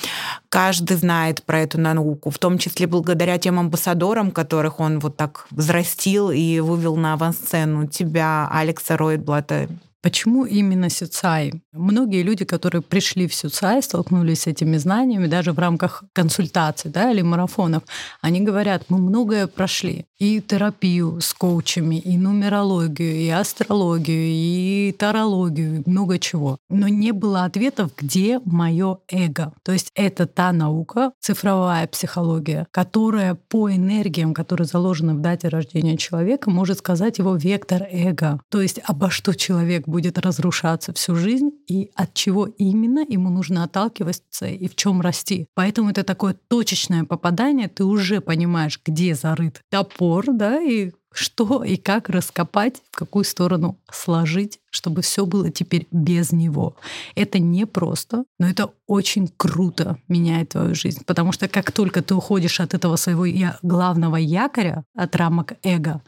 каждый 0.48 0.96
знает 0.96 1.42
про 1.42 1.60
эту 1.60 1.78
науку, 1.78 2.30
в 2.30 2.38
том 2.38 2.56
числе 2.56 2.86
благодаря 2.86 3.36
тем 3.36 3.58
амбассадорам, 3.58 4.30
которых 4.30 4.80
он 4.80 5.00
вот 5.00 5.18
так 5.18 5.46
взрастил 5.50 6.30
и 6.30 6.60
вывел 6.60 6.96
на 6.96 7.12
авансцену. 7.12 7.86
Тебя, 7.86 8.48
Алекса 8.50 8.96
Ройтблата, 8.96 9.68
Почему 10.02 10.46
именно 10.46 10.88
Сюцай? 10.88 11.52
Многие 11.72 12.22
люди, 12.22 12.46
которые 12.46 12.80
пришли 12.80 13.28
в 13.28 13.34
Сюцай, 13.34 13.82
столкнулись 13.82 14.42
с 14.42 14.46
этими 14.46 14.78
знаниями 14.78 15.26
даже 15.26 15.52
в 15.52 15.58
рамках 15.58 16.04
консультаций 16.14 16.90
да, 16.90 17.10
или 17.10 17.20
марафонов, 17.20 17.82
они 18.22 18.40
говорят, 18.40 18.84
мы 18.88 18.96
многое 18.96 19.46
прошли. 19.46 20.06
И 20.20 20.42
терапию 20.42 21.18
с 21.22 21.32
коучами, 21.32 21.96
и 21.96 22.18
нумерологию, 22.18 23.16
и 23.16 23.28
астрологию, 23.30 24.26
и 24.26 24.94
тарологию, 24.98 25.78
и 25.78 25.90
много 25.90 26.18
чего. 26.18 26.58
Но 26.68 26.88
не 26.88 27.12
было 27.12 27.44
ответов, 27.44 27.92
где 27.96 28.38
мое 28.44 28.98
эго. 29.08 29.54
То 29.62 29.72
есть 29.72 29.90
это 29.94 30.26
та 30.26 30.52
наука, 30.52 31.12
цифровая 31.20 31.86
психология, 31.86 32.66
которая 32.70 33.34
по 33.34 33.70
энергиям, 33.74 34.34
которые 34.34 34.66
заложены 34.66 35.14
в 35.14 35.22
дате 35.22 35.48
рождения 35.48 35.96
человека, 35.96 36.50
может 36.50 36.80
сказать 36.80 37.16
его 37.16 37.34
вектор 37.36 37.86
эго. 37.90 38.42
То 38.50 38.60
есть 38.60 38.78
обо 38.84 39.08
что 39.08 39.32
человек 39.34 39.88
будет 39.88 40.18
разрушаться 40.18 40.92
всю 40.92 41.16
жизнь 41.16 41.50
и 41.66 41.90
от 41.94 42.12
чего 42.12 42.44
именно 42.44 43.06
ему 43.08 43.30
нужно 43.30 43.64
отталкиваться 43.64 44.48
и 44.48 44.68
в 44.68 44.76
чем 44.76 45.00
расти. 45.00 45.46
Поэтому 45.54 45.88
это 45.88 46.04
такое 46.04 46.36
точечное 46.48 47.04
попадание, 47.04 47.68
ты 47.68 47.84
уже 47.84 48.20
понимаешь, 48.20 48.78
где 48.84 49.14
зарыт 49.14 49.62
топор, 49.70 50.09
да, 50.28 50.60
и 50.60 50.92
что 51.12 51.64
и 51.64 51.76
как 51.76 52.08
раскопать, 52.08 52.82
в 52.90 52.96
какую 52.96 53.24
сторону 53.24 53.78
сложить, 53.90 54.60
чтобы 54.70 55.02
все 55.02 55.26
было 55.26 55.50
теперь 55.50 55.88
без 55.90 56.32
него. 56.32 56.76
Это 57.14 57.38
не 57.38 57.66
просто, 57.66 58.24
но 58.38 58.48
это 58.48 58.70
очень 58.86 59.28
круто 59.36 59.98
меняет 60.08 60.50
твою 60.50 60.74
жизнь, 60.74 61.04
потому 61.04 61.32
что 61.32 61.48
как 61.48 61.72
только 61.72 62.02
ты 62.02 62.14
уходишь 62.14 62.60
от 62.60 62.74
этого 62.74 62.96
своего 62.96 63.26
главного 63.62 64.16
якоря, 64.16 64.84
от 64.94 65.16
рамок 65.16 65.54
эго, 65.62 66.02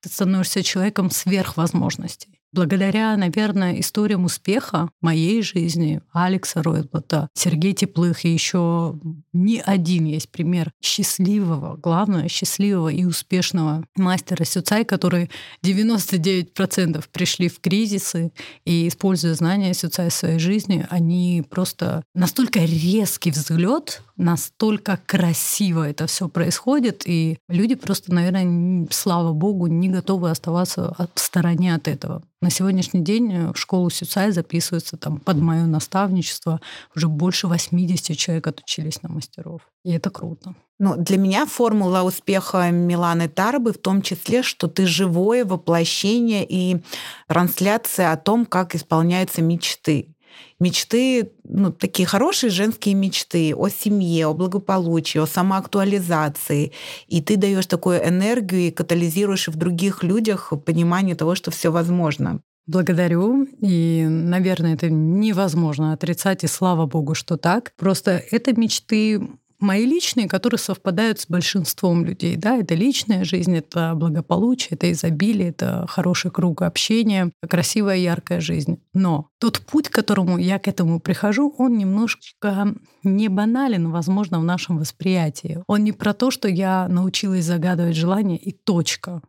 ты 0.00 0.08
становишься 0.08 0.62
человеком 0.62 1.10
сверхвозможностей. 1.10 2.40
Благодаря, 2.56 3.14
наверное, 3.18 3.78
историям 3.80 4.24
успеха 4.24 4.88
моей 5.02 5.42
жизни, 5.42 6.00
Алекса 6.10 6.62
Ройтблата, 6.62 7.28
Сергея 7.34 7.74
Теплых 7.74 8.24
и 8.24 8.32
еще 8.32 8.98
не 9.34 9.60
один 9.60 10.06
есть 10.06 10.30
пример 10.30 10.72
счастливого, 10.82 11.76
главное, 11.76 12.28
счастливого 12.28 12.88
и 12.88 13.04
успешного 13.04 13.84
мастера 13.94 14.44
Сюцай, 14.44 14.86
который 14.86 15.30
99% 15.62 17.04
пришли 17.12 17.50
в 17.50 17.60
кризисы 17.60 18.32
и, 18.64 18.88
используя 18.88 19.34
знания 19.34 19.74
Сюцай 19.74 20.08
в 20.08 20.14
своей 20.14 20.38
жизни, 20.38 20.86
они 20.88 21.44
просто 21.50 22.04
настолько 22.14 22.60
резкий 22.60 23.32
взгляд 23.32 24.00
настолько 24.16 24.98
красиво 25.06 25.88
это 25.88 26.06
все 26.06 26.28
происходит, 26.28 27.02
и 27.06 27.38
люди 27.48 27.74
просто, 27.74 28.12
наверное, 28.12 28.86
слава 28.90 29.32
богу, 29.32 29.66
не 29.66 29.88
готовы 29.88 30.30
оставаться 30.30 30.94
в 31.14 31.20
стороне 31.20 31.74
от 31.74 31.88
этого. 31.88 32.22
На 32.46 32.50
сегодняшний 32.50 33.00
день 33.00 33.32
э, 33.32 33.52
в 33.52 33.56
школу 33.56 33.90
Сюцай 33.90 34.30
записывается 34.30 34.96
там 34.96 35.18
под 35.18 35.38
мое 35.38 35.64
наставничество 35.64 36.60
уже 36.94 37.08
больше 37.08 37.48
80 37.48 38.16
человек 38.16 38.46
отучились 38.46 39.02
на 39.02 39.08
мастеров. 39.08 39.62
И 39.84 39.90
это 39.90 40.10
круто. 40.10 40.54
Ну, 40.78 40.94
для 40.96 41.18
меня 41.18 41.46
формула 41.46 42.02
успеха 42.02 42.70
Миланы 42.70 43.28
Тарбы 43.28 43.72
в 43.72 43.78
том 43.78 44.00
числе, 44.00 44.44
что 44.44 44.68
ты 44.68 44.86
живое 44.86 45.44
воплощение 45.44 46.46
и 46.48 46.84
трансляция 47.26 48.12
о 48.12 48.16
том, 48.16 48.46
как 48.46 48.76
исполняются 48.76 49.42
мечты 49.42 50.14
мечты, 50.60 51.30
ну, 51.44 51.72
такие 51.72 52.06
хорошие 52.06 52.50
женские 52.50 52.94
мечты 52.94 53.54
о 53.54 53.68
семье, 53.68 54.26
о 54.26 54.34
благополучии, 54.34 55.18
о 55.18 55.26
самоактуализации. 55.26 56.72
И 57.08 57.20
ты 57.20 57.36
даешь 57.36 57.66
такую 57.66 58.06
энергию 58.06 58.68
и 58.68 58.70
катализируешь 58.70 59.48
в 59.48 59.56
других 59.56 60.02
людях 60.02 60.52
понимание 60.64 61.14
того, 61.14 61.34
что 61.34 61.50
все 61.50 61.70
возможно. 61.70 62.40
Благодарю. 62.66 63.46
И, 63.60 64.04
наверное, 64.08 64.74
это 64.74 64.90
невозможно 64.90 65.92
отрицать, 65.92 66.42
и 66.42 66.48
слава 66.48 66.86
богу, 66.86 67.14
что 67.14 67.36
так. 67.36 67.72
Просто 67.76 68.22
это 68.30 68.58
мечты 68.58 69.20
мои 69.60 69.84
личные, 69.86 70.28
которые 70.28 70.58
совпадают 70.58 71.20
с 71.20 71.26
большинством 71.28 72.04
людей. 72.04 72.36
Да, 72.36 72.56
это 72.56 72.74
личная 72.74 73.24
жизнь, 73.24 73.56
это 73.56 73.92
благополучие, 73.94 74.70
это 74.72 74.90
изобилие, 74.92 75.50
это 75.50 75.86
хороший 75.88 76.30
круг 76.30 76.62
общения, 76.62 77.32
красивая, 77.48 77.96
яркая 77.96 78.40
жизнь. 78.40 78.78
Но 78.92 79.28
тот 79.38 79.60
путь, 79.60 79.88
к 79.88 79.94
которому 79.94 80.38
я 80.38 80.58
к 80.58 80.68
этому 80.68 81.00
прихожу, 81.00 81.54
он 81.58 81.76
немножко 81.76 82.74
не 83.02 83.28
банален, 83.28 83.90
возможно, 83.90 84.40
в 84.40 84.44
нашем 84.44 84.78
восприятии. 84.78 85.62
Он 85.66 85.84
не 85.84 85.92
про 85.92 86.12
то, 86.12 86.30
что 86.30 86.48
я 86.48 86.88
научилась 86.88 87.44
загадывать 87.44 87.96
желания 87.96 88.36
и 88.36 88.52
точка. 88.52 89.22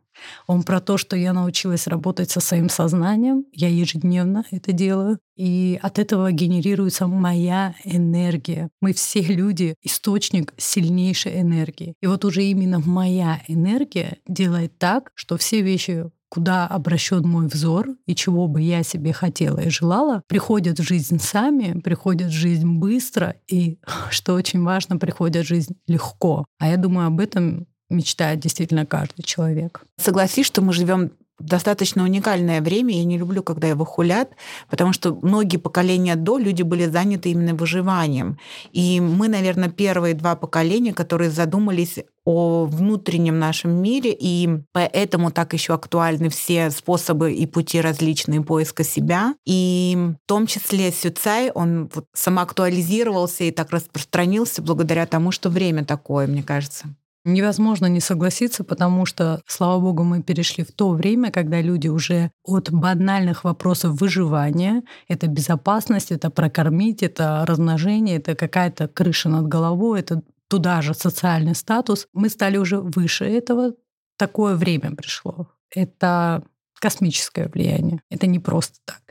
Он 0.46 0.62
про 0.62 0.80
то, 0.80 0.96
что 0.96 1.16
я 1.16 1.32
научилась 1.32 1.86
работать 1.86 2.30
со 2.30 2.40
своим 2.40 2.68
сознанием, 2.68 3.44
я 3.52 3.68
ежедневно 3.68 4.44
это 4.50 4.72
делаю, 4.72 5.18
и 5.38 5.78
от 5.80 6.00
этого 6.00 6.32
генерируется 6.32 7.06
моя 7.06 7.74
энергия. 7.84 8.70
Мы 8.80 8.92
все 8.92 9.20
люди— 9.22 9.76
источник 9.82 10.52
сильнейшей 10.56 11.40
энергии. 11.40 11.94
И 12.02 12.06
вот 12.08 12.24
уже 12.24 12.42
именно 12.42 12.80
моя 12.80 13.40
энергия 13.46 14.18
делает 14.26 14.76
так, 14.78 15.12
что 15.14 15.36
все 15.36 15.62
вещи, 15.62 16.10
куда 16.28 16.66
обращен 16.66 17.22
мой 17.22 17.46
взор 17.46 17.90
и 18.06 18.16
чего 18.16 18.48
бы 18.48 18.60
я 18.60 18.82
себе 18.82 19.12
хотела 19.12 19.60
и 19.60 19.70
желала, 19.70 20.22
приходят 20.26 20.80
в 20.80 20.82
жизнь 20.82 21.20
сами, 21.20 21.80
приходят 21.80 22.28
в 22.28 22.34
жизнь 22.34 22.68
быстро 22.68 23.36
и, 23.46 23.78
что 24.10 24.34
очень 24.34 24.64
важно, 24.64 24.96
приходят 24.96 25.44
в 25.44 25.48
жизнь 25.48 25.76
легко. 25.86 26.44
А 26.58 26.68
я 26.68 26.76
думаю, 26.76 27.06
об 27.06 27.20
этом 27.20 27.67
мечтает 27.90 28.40
действительно 28.40 28.86
каждый 28.86 29.22
человек. 29.22 29.82
Согласись, 29.96 30.46
что 30.46 30.62
мы 30.62 30.72
живем 30.72 31.12
достаточно 31.38 32.02
уникальное 32.02 32.60
время. 32.60 32.94
Я 32.94 33.04
не 33.04 33.18
люблю, 33.18 33.42
когда 33.42 33.68
его 33.68 33.84
хулят, 33.84 34.30
потому 34.68 34.92
что 34.92 35.18
многие 35.22 35.56
поколения 35.56 36.16
до 36.16 36.38
люди 36.38 36.62
были 36.62 36.86
заняты 36.86 37.30
именно 37.30 37.54
выживанием. 37.54 38.38
И 38.72 39.00
мы, 39.00 39.28
наверное, 39.28 39.68
первые 39.68 40.14
два 40.14 40.34
поколения, 40.34 40.92
которые 40.92 41.30
задумались 41.30 41.98
о 42.24 42.66
внутреннем 42.66 43.38
нашем 43.38 43.80
мире, 43.80 44.14
и 44.18 44.60
поэтому 44.72 45.30
так 45.30 45.54
еще 45.54 45.74
актуальны 45.74 46.28
все 46.28 46.70
способы 46.70 47.32
и 47.32 47.46
пути 47.46 47.80
различные 47.80 48.42
поиска 48.42 48.84
себя. 48.84 49.34
И 49.46 49.96
в 49.96 50.28
том 50.28 50.46
числе 50.46 50.92
Сюцай, 50.92 51.50
он 51.50 51.88
вот 51.94 52.06
самоактуализировался 52.14 53.44
и 53.44 53.50
так 53.50 53.70
распространился 53.70 54.60
благодаря 54.60 55.06
тому, 55.06 55.30
что 55.30 55.48
время 55.48 55.84
такое, 55.84 56.26
мне 56.26 56.42
кажется. 56.42 56.88
Невозможно 57.28 57.86
не 57.86 58.00
согласиться, 58.00 58.64
потому 58.64 59.04
что, 59.04 59.42
слава 59.46 59.78
богу, 59.80 60.02
мы 60.02 60.22
перешли 60.22 60.64
в 60.64 60.72
то 60.72 60.90
время, 60.92 61.30
когда 61.30 61.60
люди 61.60 61.88
уже 61.88 62.30
от 62.42 62.70
банальных 62.72 63.44
вопросов 63.44 64.00
выживания, 64.00 64.82
это 65.08 65.26
безопасность, 65.26 66.10
это 66.10 66.30
прокормить, 66.30 67.02
это 67.02 67.44
размножение, 67.46 68.16
это 68.16 68.34
какая-то 68.34 68.88
крыша 68.88 69.28
над 69.28 69.46
головой, 69.46 70.00
это 70.00 70.22
туда 70.48 70.80
же 70.80 70.94
социальный 70.94 71.54
статус, 71.54 72.08
мы 72.14 72.30
стали 72.30 72.56
уже 72.56 72.80
выше 72.80 73.26
этого. 73.26 73.74
Такое 74.16 74.54
время 74.54 74.94
пришло. 74.96 75.48
Это 75.70 76.42
космическое 76.80 77.48
влияние. 77.48 78.00
Это 78.10 78.26
не 78.26 78.38
просто 78.38 78.78
так. 78.86 79.02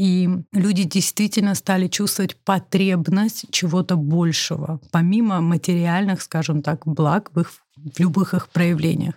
И 0.00 0.30
люди 0.54 0.84
действительно 0.84 1.54
стали 1.54 1.86
чувствовать 1.86 2.34
потребность 2.34 3.44
чего-то 3.50 3.96
большего, 3.96 4.80
помимо 4.90 5.42
материальных, 5.42 6.22
скажем 6.22 6.62
так, 6.62 6.86
благ 6.86 7.30
в, 7.34 7.40
их, 7.40 7.52
в 7.76 8.00
любых 8.00 8.32
их 8.32 8.48
проявлениях. 8.48 9.16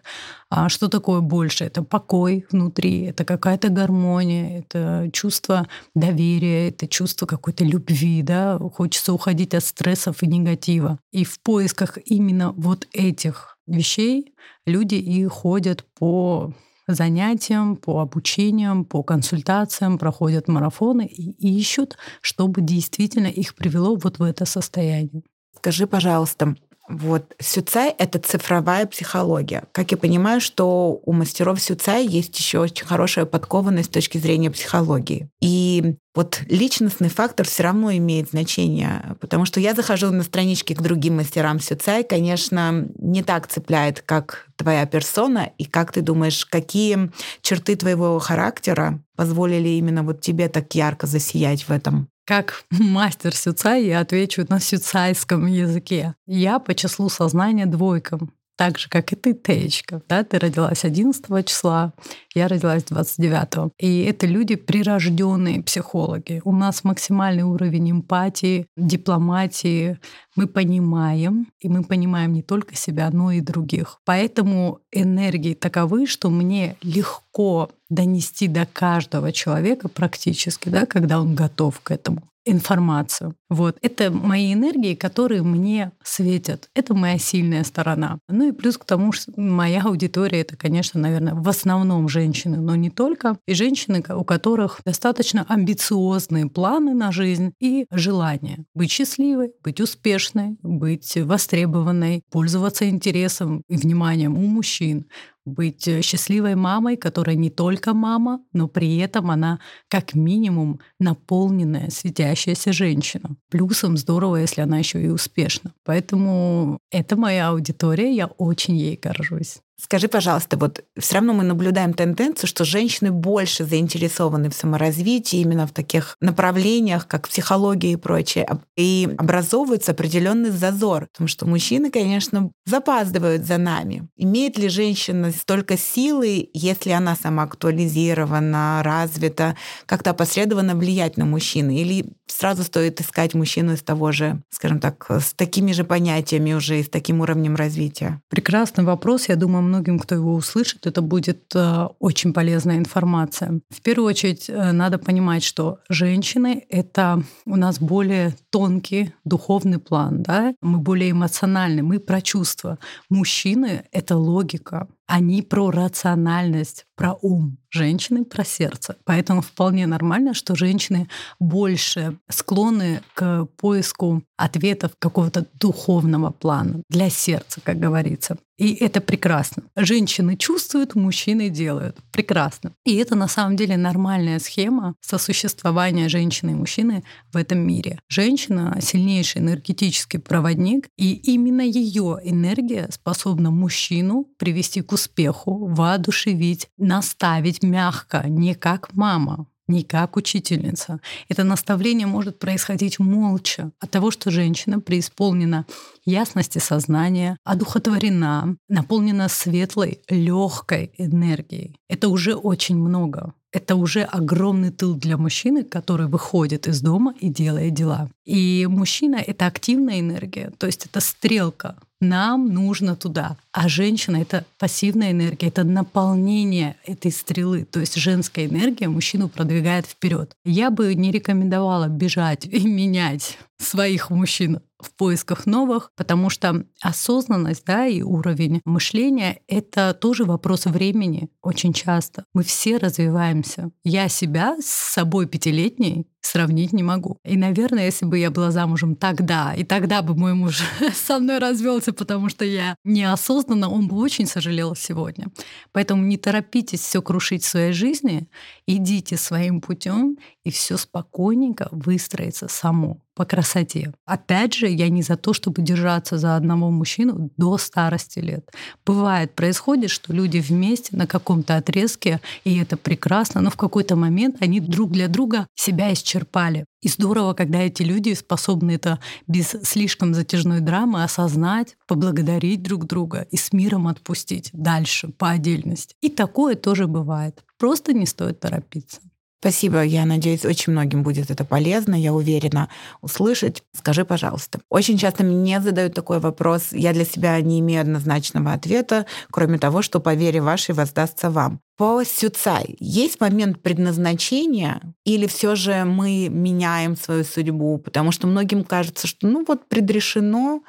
А 0.49 0.67
что 0.67 0.89
такое 0.89 1.21
больше? 1.21 1.63
Это 1.63 1.83
покой 1.83 2.45
внутри, 2.51 3.03
это 3.03 3.23
какая-то 3.23 3.69
гармония, 3.69 4.59
это 4.59 5.09
чувство 5.13 5.69
доверия, 5.95 6.67
это 6.67 6.85
чувство 6.85 7.27
какой-то 7.27 7.63
любви, 7.63 8.21
да? 8.21 8.59
Хочется 8.59 9.13
уходить 9.13 9.53
от 9.53 9.63
стрессов 9.63 10.21
и 10.21 10.27
негатива. 10.27 10.99
И 11.13 11.23
в 11.23 11.39
поисках 11.39 11.97
именно 12.03 12.51
вот 12.51 12.89
этих 12.91 13.57
вещей 13.67 14.33
люди 14.65 14.95
и 14.95 15.25
ходят 15.27 15.85
по 15.97 16.53
занятиям, 16.87 17.75
по 17.75 18.01
обучениям, 18.01 18.85
по 18.85 19.03
консультациям, 19.03 19.97
проходят 19.97 20.47
марафоны 20.47 21.05
и 21.05 21.59
ищут, 21.59 21.97
чтобы 22.21 22.61
действительно 22.61 23.27
их 23.27 23.55
привело 23.55 23.95
вот 23.95 24.19
в 24.19 24.23
это 24.23 24.45
состояние. 24.45 25.23
Скажи, 25.55 25.87
пожалуйста, 25.87 26.55
вот 26.89 27.33
Сюцай— 27.39 27.93
это 27.97 28.19
цифровая 28.19 28.85
психология. 28.85 29.63
Как 29.71 29.91
я 29.91 29.97
понимаю, 29.97 30.41
что 30.41 30.99
у 31.05 31.13
мастеров 31.13 31.61
Сюцай 31.61 32.05
есть 32.05 32.37
еще 32.37 32.59
очень 32.59 32.85
хорошая 32.85 33.25
подкованность 33.25 33.89
с 33.89 33.93
точки 33.93 34.17
зрения 34.17 34.51
психологии. 34.51 35.29
И 35.41 35.95
вот 36.13 36.41
личностный 36.47 37.09
фактор 37.09 37.47
все 37.47 37.63
равно 37.63 37.91
имеет 37.93 38.31
значение, 38.31 39.15
потому 39.21 39.45
что 39.45 39.59
я 39.59 39.73
захожу 39.73 40.11
на 40.11 40.23
странички 40.23 40.73
к 40.73 40.81
другим 40.81 41.17
мастерам 41.17 41.59
Сюцай, 41.59 42.03
конечно, 42.03 42.87
не 42.97 43.23
так 43.23 43.47
цепляет, 43.47 44.01
как 44.01 44.47
твоя 44.57 44.85
персона, 44.85 45.51
и 45.57 45.65
как 45.65 45.93
ты 45.93 46.01
думаешь, 46.01 46.45
какие 46.45 47.11
черты 47.41 47.75
твоего 47.77 48.19
характера 48.19 48.99
позволили 49.15 49.69
именно 49.69 50.03
вот 50.03 50.21
тебе 50.21 50.49
так 50.49 50.75
ярко 50.75 51.07
засиять 51.07 51.63
в 51.63 51.71
этом? 51.71 52.09
Как 52.25 52.65
мастер 52.71 53.35
сюцай 53.35 53.85
я 53.85 53.99
отвечу 53.99 54.45
на 54.47 54.59
сюцайском 54.59 55.45
языке. 55.45 56.15
Я 56.25 56.59
по 56.59 56.73
числу 56.73 57.09
сознания 57.09 57.65
двойкам 57.65 58.31
так 58.55 58.77
же, 58.77 58.89
как 58.89 59.11
и 59.11 59.15
ты, 59.15 59.33
Теечка. 59.33 60.01
Да? 60.07 60.23
Ты 60.23 60.39
родилась 60.39 60.85
11 60.85 61.45
числа, 61.45 61.93
я 62.35 62.47
родилась 62.47 62.83
29. 62.83 63.73
И 63.79 64.03
это 64.03 64.27
люди 64.27 64.55
прирожденные 64.55 65.63
психологи. 65.63 66.41
У 66.43 66.51
нас 66.51 66.83
максимальный 66.83 67.43
уровень 67.43 67.91
эмпатии, 67.91 68.67
дипломатии. 68.77 69.99
Мы 70.35 70.47
понимаем, 70.47 71.47
и 71.59 71.69
мы 71.69 71.83
понимаем 71.83 72.33
не 72.33 72.41
только 72.41 72.75
себя, 72.75 73.09
но 73.11 73.31
и 73.31 73.41
других. 73.41 73.99
Поэтому 74.05 74.79
энергии 74.91 75.53
таковы, 75.53 76.05
что 76.05 76.29
мне 76.29 76.75
легко 76.81 77.69
донести 77.89 78.47
до 78.47 78.65
каждого 78.65 79.31
человека 79.31 79.87
практически, 79.89 80.69
да, 80.69 80.85
когда 80.85 81.19
он 81.19 81.35
готов 81.35 81.79
к 81.81 81.91
этому 81.91 82.23
информацию. 82.45 83.35
Вот. 83.49 83.77
Это 83.81 84.11
мои 84.11 84.53
энергии, 84.53 84.95
которые 84.95 85.43
мне 85.43 85.91
светят. 86.03 86.69
Это 86.73 86.93
моя 86.93 87.17
сильная 87.17 87.63
сторона. 87.63 88.19
Ну 88.27 88.49
и 88.49 88.51
плюс 88.51 88.77
к 88.77 88.85
тому, 88.85 89.11
что 89.11 89.31
моя 89.37 89.83
аудитория— 89.83 90.41
это, 90.41 90.57
конечно, 90.57 90.99
наверное, 90.99 91.35
в 91.35 91.47
основном 91.47 92.09
женщины, 92.09 92.57
но 92.57 92.75
не 92.75 92.89
только. 92.89 93.37
И 93.47 93.53
женщины, 93.53 94.03
у 94.09 94.23
которых 94.23 94.81
достаточно 94.85 95.45
амбициозные 95.47 96.47
планы 96.47 96.93
на 96.93 97.11
жизнь 97.11 97.53
и 97.59 97.85
желание 97.91 98.65
быть 98.73 98.91
счастливой, 98.91 99.51
быть 99.63 99.79
успешной, 99.79 100.57
быть 100.61 101.15
востребованной, 101.15 102.23
пользоваться 102.31 102.89
интересом 102.89 103.63
и 103.67 103.77
вниманием 103.77 104.37
у 104.37 104.47
мужчин, 104.47 105.05
быть 105.45 105.87
э, 105.87 106.01
счастливой 106.01 106.55
мамой, 106.55 106.97
которая 106.97 107.35
не 107.35 107.49
только 107.49 107.93
мама, 107.93 108.43
но 108.53 108.67
при 108.67 108.97
этом 108.97 109.31
она 109.31 109.59
как 109.89 110.13
минимум 110.13 110.79
наполненная, 110.99 111.89
светящаяся 111.89 112.73
женщина. 112.73 113.35
Плюсом 113.49 113.97
здорово, 113.97 114.37
если 114.37 114.61
она 114.61 114.79
еще 114.79 115.01
и 115.01 115.09
успешна. 115.09 115.73
Поэтому 115.83 116.79
это 116.91 117.15
моя 117.15 117.49
аудитория, 117.49 118.13
я 118.15 118.27
очень 118.27 118.75
ей 118.75 118.99
горжусь. 119.01 119.59
Скажи, 119.81 120.07
пожалуйста, 120.07 120.55
вот 120.57 120.83
все 120.97 121.15
равно 121.15 121.33
мы 121.33 121.43
наблюдаем 121.43 121.93
тенденцию, 121.93 122.47
что 122.47 122.63
женщины 122.63 123.11
больше 123.11 123.65
заинтересованы 123.65 124.49
в 124.49 124.53
саморазвитии 124.53 125.39
именно 125.39 125.65
в 125.65 125.71
таких 125.71 126.15
направлениях, 126.21 127.07
как 127.07 127.27
психология 127.27 127.93
и 127.93 127.95
прочее, 127.95 128.47
и 128.77 129.09
образовывается 129.17 129.91
определенный 129.91 130.51
зазор, 130.51 131.07
потому 131.11 131.27
что 131.27 131.47
мужчины, 131.47 131.89
конечно, 131.89 132.51
запаздывают 132.65 133.45
за 133.45 133.57
нами. 133.57 134.07
Имеет 134.15 134.59
ли 134.59 134.69
женщина 134.69 135.31
столько 135.31 135.75
силы, 135.75 136.49
если 136.53 136.91
она 136.91 137.15
сама 137.15 137.43
актуализирована, 137.43 138.81
развита, 138.83 139.57
как-то 139.87 140.11
опосредованно 140.11 140.75
влиять 140.75 141.17
на 141.17 141.25
мужчины? 141.25 141.77
Или 141.77 142.05
сразу 142.27 142.63
стоит 142.63 143.01
искать 143.01 143.33
мужчину 143.33 143.73
из 143.73 143.81
того 143.81 144.11
же, 144.11 144.41
скажем 144.49 144.79
так, 144.79 145.05
с 145.09 145.33
такими 145.33 145.71
же 145.71 145.83
понятиями 145.83 146.53
уже 146.53 146.79
и 146.79 146.83
с 146.83 146.89
таким 146.89 147.21
уровнем 147.21 147.55
развития? 147.55 148.21
Прекрасный 148.29 148.83
вопрос. 148.83 149.29
Я 149.29 149.35
думаю, 149.35 149.63
многим, 149.63 149.99
кто 149.99 150.15
его 150.15 150.33
услышит, 150.33 150.85
это 150.85 151.01
будет 151.01 151.43
э, 151.55 151.87
очень 151.99 152.33
полезная 152.33 152.77
информация. 152.77 153.59
В 153.69 153.81
первую 153.81 154.09
очередь 154.09 154.49
э, 154.49 154.71
надо 154.71 154.97
понимать, 154.97 155.43
что 155.43 155.79
женщины— 155.89 156.65
это 156.69 157.23
у 157.45 157.55
нас 157.55 157.79
более 157.79 158.35
тонкий 158.49 159.13
духовный 159.25 159.79
план, 159.79 160.23
да? 160.23 160.53
мы 160.61 160.79
более 160.79 161.11
эмоциональны, 161.11 161.83
мы 161.83 161.99
про 161.99 162.21
чувства. 162.21 162.79
Мужчины— 163.09 163.83
это 163.91 164.15
логика, 164.15 164.87
они 165.07 165.41
про 165.41 165.71
рациональность, 165.71 166.85
про 166.95 167.13
ум, 167.21 167.57
женщины 167.69 168.23
про 168.23 168.43
сердце. 168.43 168.95
Поэтому 169.05 169.41
вполне 169.41 169.85
нормально, 169.87 170.33
что 170.33 170.55
женщины 170.55 171.09
больше 171.39 172.17
склонны 172.29 173.01
к 173.13 173.45
поиску 173.57 174.23
ответов 174.37 174.91
какого-то 174.99 175.47
духовного 175.53 176.31
плана 176.31 176.83
для 176.89 177.09
сердца, 177.09 177.61
как 177.63 177.79
говорится. 177.79 178.37
И 178.57 178.73
это 178.75 179.01
прекрасно. 179.01 179.63
Женщины 179.75 180.37
чувствуют, 180.37 180.95
мужчины 180.95 181.49
делают. 181.49 181.97
Прекрасно. 182.11 182.73
И 182.85 182.95
это 182.95 183.15
на 183.15 183.27
самом 183.27 183.55
деле 183.55 183.77
нормальная 183.77 184.39
схема 184.39 184.95
сосуществования 185.01 186.07
женщины 186.07 186.51
и 186.51 186.55
мужчины 186.55 187.03
в 187.31 187.37
этом 187.37 187.59
мире. 187.59 187.99
Женщина— 188.09 188.77
сильнейший 188.81 189.41
энергетический 189.41 190.19
проводник, 190.19 190.87
и 190.97 191.13
именно 191.13 191.61
ее 191.61 192.19
энергия 192.23 192.87
способна 192.91 193.49
мужчину 193.49 194.27
привести 194.37 194.81
к 194.81 194.91
успеху, 194.91 195.67
воодушевить, 195.67 196.67
наставить 196.77 197.63
мягко, 197.63 198.23
не 198.27 198.53
как 198.53 198.93
мама, 198.93 199.47
не 199.73 199.83
как 199.83 200.15
учительница. 200.15 200.99
Это 201.29 201.43
наставление 201.43 202.07
может 202.07 202.39
происходить 202.39 202.99
молча 202.99 203.71
от 203.79 203.91
того, 203.91 204.11
что 204.11 204.31
женщина 204.31 204.79
преисполнена 204.79 205.65
ясности 206.05 206.59
сознания, 206.59 207.37
одухотворена, 207.43 208.55
наполнена 208.69 209.29
светлой, 209.29 209.99
легкой 210.09 210.91
энергией. 210.97 211.75
Это 211.89 212.09
уже 212.09 212.35
очень 212.35 212.77
много. 212.77 213.33
Это 213.51 213.75
уже 213.75 214.01
огромный 214.01 214.71
тыл 214.71 214.95
для 214.95 215.15
мужчины, 215.15 215.63
который 215.63 216.07
выходит 216.07 216.67
из 216.67 216.81
дома 216.81 217.13
и 217.19 217.29
делает 217.29 217.75
дела. 217.75 218.09
И 218.25 218.65
мужчина— 218.67 219.15
это 219.27 219.45
активная 219.45 219.99
энергия, 219.99 220.51
то 220.57 220.65
есть 220.65 220.87
это 220.87 220.99
стрелка, 220.99 221.75
нам 222.03 222.53
нужно 222.53 222.95
туда. 222.95 223.37
А 223.51 223.67
женщина— 223.67 224.17
это 224.21 224.45
пассивная 224.59 225.11
энергия, 225.11 225.47
это 225.47 225.63
наполнение 225.63 226.75
этой 226.85 227.11
стрелы. 227.11 227.65
То 227.65 227.79
есть 227.79 227.95
женская 227.95 228.45
энергия 228.45 228.87
мужчину 228.87 229.29
продвигает 229.29 229.85
вперед. 229.85 230.35
Я 230.45 230.69
бы 230.69 230.93
не 230.93 231.11
рекомендовала 231.11 231.87
бежать 231.87 232.45
и 232.45 232.67
менять 232.67 233.37
своих 233.57 234.09
мужчин 234.09 234.59
в 234.83 234.91
поисках 234.93 235.45
новых, 235.45 235.91
потому 235.95 236.29
что 236.29 236.65
осознанность 236.81 237.65
да, 237.65 237.87
и 237.87 238.01
уровень 238.01 238.61
мышления— 238.65 239.39
это 239.47 239.93
тоже 239.93 240.25
вопрос 240.25 240.65
времени 240.65 241.29
очень 241.41 241.73
часто. 241.73 242.25
Мы 242.33 242.43
все 242.43 242.77
развиваемся. 242.77 243.71
Я 243.83 244.09
себя 244.09 244.57
с 244.59 244.67
собой 244.67 245.27
пятилетней 245.27 246.07
сравнить 246.25 246.73
не 246.73 246.83
могу. 246.83 247.17
И, 247.25 247.37
наверное, 247.37 247.85
если 247.85 248.05
бы 248.05 248.17
я 248.17 248.31
была 248.31 248.51
замужем 248.51 248.95
тогда, 248.95 249.53
и 249.53 249.63
тогда 249.63 250.01
бы 250.01 250.15
мой 250.15 250.33
муж 250.33 250.61
со 250.93 251.19
мной 251.19 251.39
развелся, 251.39 251.93
потому 251.93 252.29
что 252.29 252.45
я 252.45 252.75
неосознанно, 252.83 253.69
он 253.69 253.87
бы 253.87 253.97
очень 253.97 254.25
сожалел 254.25 254.75
сегодня. 254.75 255.27
Поэтому 255.71 256.03
не 256.03 256.17
торопитесь 256.17 256.79
все 256.79 257.01
крушить 257.01 257.43
в 257.43 257.47
своей 257.47 257.73
жизни, 257.73 258.27
идите 258.67 259.17
своим 259.17 259.61
путем, 259.61 260.17
и 260.43 260.51
все 260.51 260.77
спокойненько 260.77 261.69
выстроится 261.71 262.47
само 262.47 262.99
по 263.15 263.25
красоте. 263.25 263.93
Опять 264.05 264.53
же, 264.55 264.67
я 264.67 264.89
не 264.89 265.01
за 265.03 265.15
то, 265.15 265.33
чтобы 265.33 265.61
держаться 265.61 266.17
за 266.17 266.35
одного 266.35 266.71
мужчину 266.71 267.29
до 267.37 267.57
старости 267.57 268.19
лет. 268.19 268.49
Бывает, 268.85 269.33
происходит, 269.35 269.91
что 269.91 270.11
люди 270.13 270.39
вместе 270.39 270.97
на 270.97 271.05
каком-то 271.05 271.55
отрезке, 271.57 272.21
и 272.43 272.57
это 272.57 272.75
прекрасно, 272.75 273.41
но 273.41 273.49
в 273.51 273.55
какой-то 273.55 273.95
момент 273.95 274.37
они 274.41 274.59
друг 274.59 274.91
для 274.91 275.07
друга 275.07 275.47
себя 275.53 275.93
исчерпали. 275.93 276.65
И 276.81 276.89
здорово, 276.89 277.33
когда 277.33 277.59
эти 277.59 277.83
люди 277.83 278.13
способны 278.13 278.71
это 278.71 278.99
без 279.27 279.49
слишком 279.63 280.13
затяжной 280.13 280.59
драмы 280.59 281.03
осознать, 281.03 281.77
поблагодарить 281.87 282.63
друг 282.63 282.85
друга 282.85 283.27
и 283.31 283.37
с 283.37 283.53
миром 283.53 283.87
отпустить 283.87 284.49
дальше 284.53 285.09
по 285.09 285.29
отдельности. 285.29 285.95
И 286.01 286.09
такое 286.09 286.55
тоже 286.55 286.87
бывает. 286.87 287.43
Просто 287.57 287.93
не 287.93 288.05
стоит 288.05 288.39
торопиться. 288.39 288.99
Спасибо. 289.43 289.83
Я 289.83 290.05
надеюсь, 290.05 290.45
очень 290.45 290.71
многим 290.71 291.03
будет 291.03 291.29
это 291.29 291.43
полезно, 291.43 291.95
я 291.95 292.13
уверена, 292.13 292.69
услышать. 293.01 293.61
Скажи, 293.73 294.05
пожалуйста. 294.05 294.61
Очень 294.69 294.97
часто 294.97 295.25
мне 295.25 295.59
задают 295.59 295.93
такой 295.93 296.19
вопрос. 296.19 296.69
Я 296.71 296.93
для 296.93 297.03
себя 297.03 297.41
не 297.41 297.59
имею 297.59 297.81
однозначного 297.81 298.53
ответа, 298.53 299.05
кроме 299.31 299.59
того, 299.59 299.81
что 299.81 299.99
по 299.99 300.13
вере 300.13 300.39
вашей 300.39 300.73
воздастся 300.73 301.29
вам. 301.29 301.59
По 301.75 302.05
Сюцай 302.05 302.77
есть 302.79 303.19
момент 303.19 303.61
предназначения 303.61 304.79
или 305.03 305.27
все 305.27 305.55
же 305.55 305.83
мы 305.83 306.29
меняем 306.29 306.95
свою 306.95 307.25
судьбу? 307.25 307.79
Потому 307.79 308.13
что 308.13 308.27
многим 308.27 308.63
кажется, 308.63 309.07
что 309.07 309.27
ну 309.27 309.43
вот 309.45 309.67
предрешено, 309.67 310.61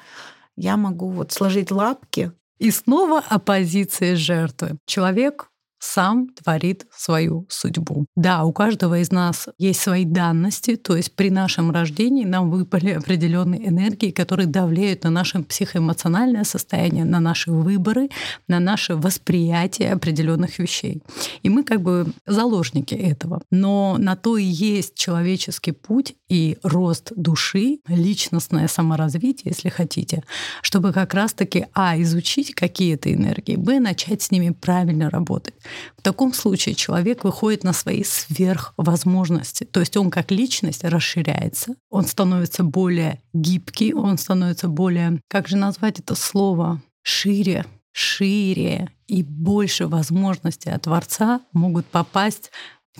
я 0.57 0.75
могу 0.75 1.07
вот 1.11 1.31
сложить 1.31 1.71
лапки. 1.71 2.33
И 2.59 2.71
снова 2.71 3.23
оппозиция 3.29 4.17
жертвы. 4.17 4.75
Человек 4.85 5.49
сам 5.85 6.29
творит 6.29 6.87
свою 6.95 7.45
судьбу. 7.49 8.05
Да, 8.15 8.43
у 8.43 8.51
каждого 8.51 8.99
из 8.99 9.11
нас 9.11 9.47
есть 9.57 9.81
свои 9.81 10.05
данности, 10.05 10.75
то 10.75 10.95
есть 10.95 11.15
при 11.15 11.29
нашем 11.29 11.71
рождении 11.71 12.25
нам 12.25 12.49
выпали 12.49 12.91
определенные 12.91 13.69
энергии, 13.69 14.11
которые 14.11 14.47
давляют 14.47 15.03
на 15.03 15.11
наше 15.11 15.43
психоэмоциональное 15.43 16.43
состояние, 16.43 17.05
на 17.05 17.19
наши 17.19 17.51
выборы, 17.51 18.09
на 18.47 18.59
наше 18.59 18.95
восприятие 18.95 19.93
определенных 19.93 20.59
вещей. 20.59 21.03
И 21.43 21.49
мы 21.49 21.63
как 21.63 21.81
бы 21.81 22.07
заложники 22.25 22.95
этого. 22.95 23.41
Но 23.51 23.97
на 23.99 24.15
то 24.15 24.37
и 24.37 24.43
есть 24.43 24.95
человеческий 24.95 25.71
путь 25.71 26.15
и 26.29 26.57
рост 26.63 27.11
души, 27.15 27.79
личностное 27.87 28.67
саморазвитие, 28.67 29.53
если 29.55 29.69
хотите, 29.69 30.23
чтобы 30.61 30.91
как 30.91 31.13
раз-таки, 31.13 31.67
а, 31.73 31.99
изучить 32.01 32.55
какие-то 32.55 33.13
энергии, 33.13 33.55
б, 33.55 33.79
начать 33.79 34.21
с 34.21 34.31
ними 34.31 34.51
правильно 34.51 35.09
работать. 35.09 35.53
В 35.97 36.01
таком 36.01 36.33
случае 36.33 36.75
человек 36.75 37.23
выходит 37.23 37.63
на 37.63 37.73
свои 37.73 38.03
сверхвозможности. 38.03 39.63
То 39.65 39.79
есть 39.79 39.97
он 39.97 40.09
как 40.09 40.31
личность 40.31 40.83
расширяется, 40.83 41.75
он 41.89 42.05
становится 42.05 42.63
более 42.63 43.21
гибкий, 43.33 43.93
он 43.93 44.17
становится 44.17 44.67
более, 44.67 45.19
как 45.29 45.47
же 45.47 45.57
назвать 45.57 45.99
это 45.99 46.15
слово, 46.15 46.81
шире, 47.03 47.65
шире 47.91 48.89
и 49.07 49.23
больше 49.23 49.87
возможностей 49.87 50.69
от 50.69 50.83
Творца 50.83 51.41
могут 51.53 51.85
попасть 51.85 52.51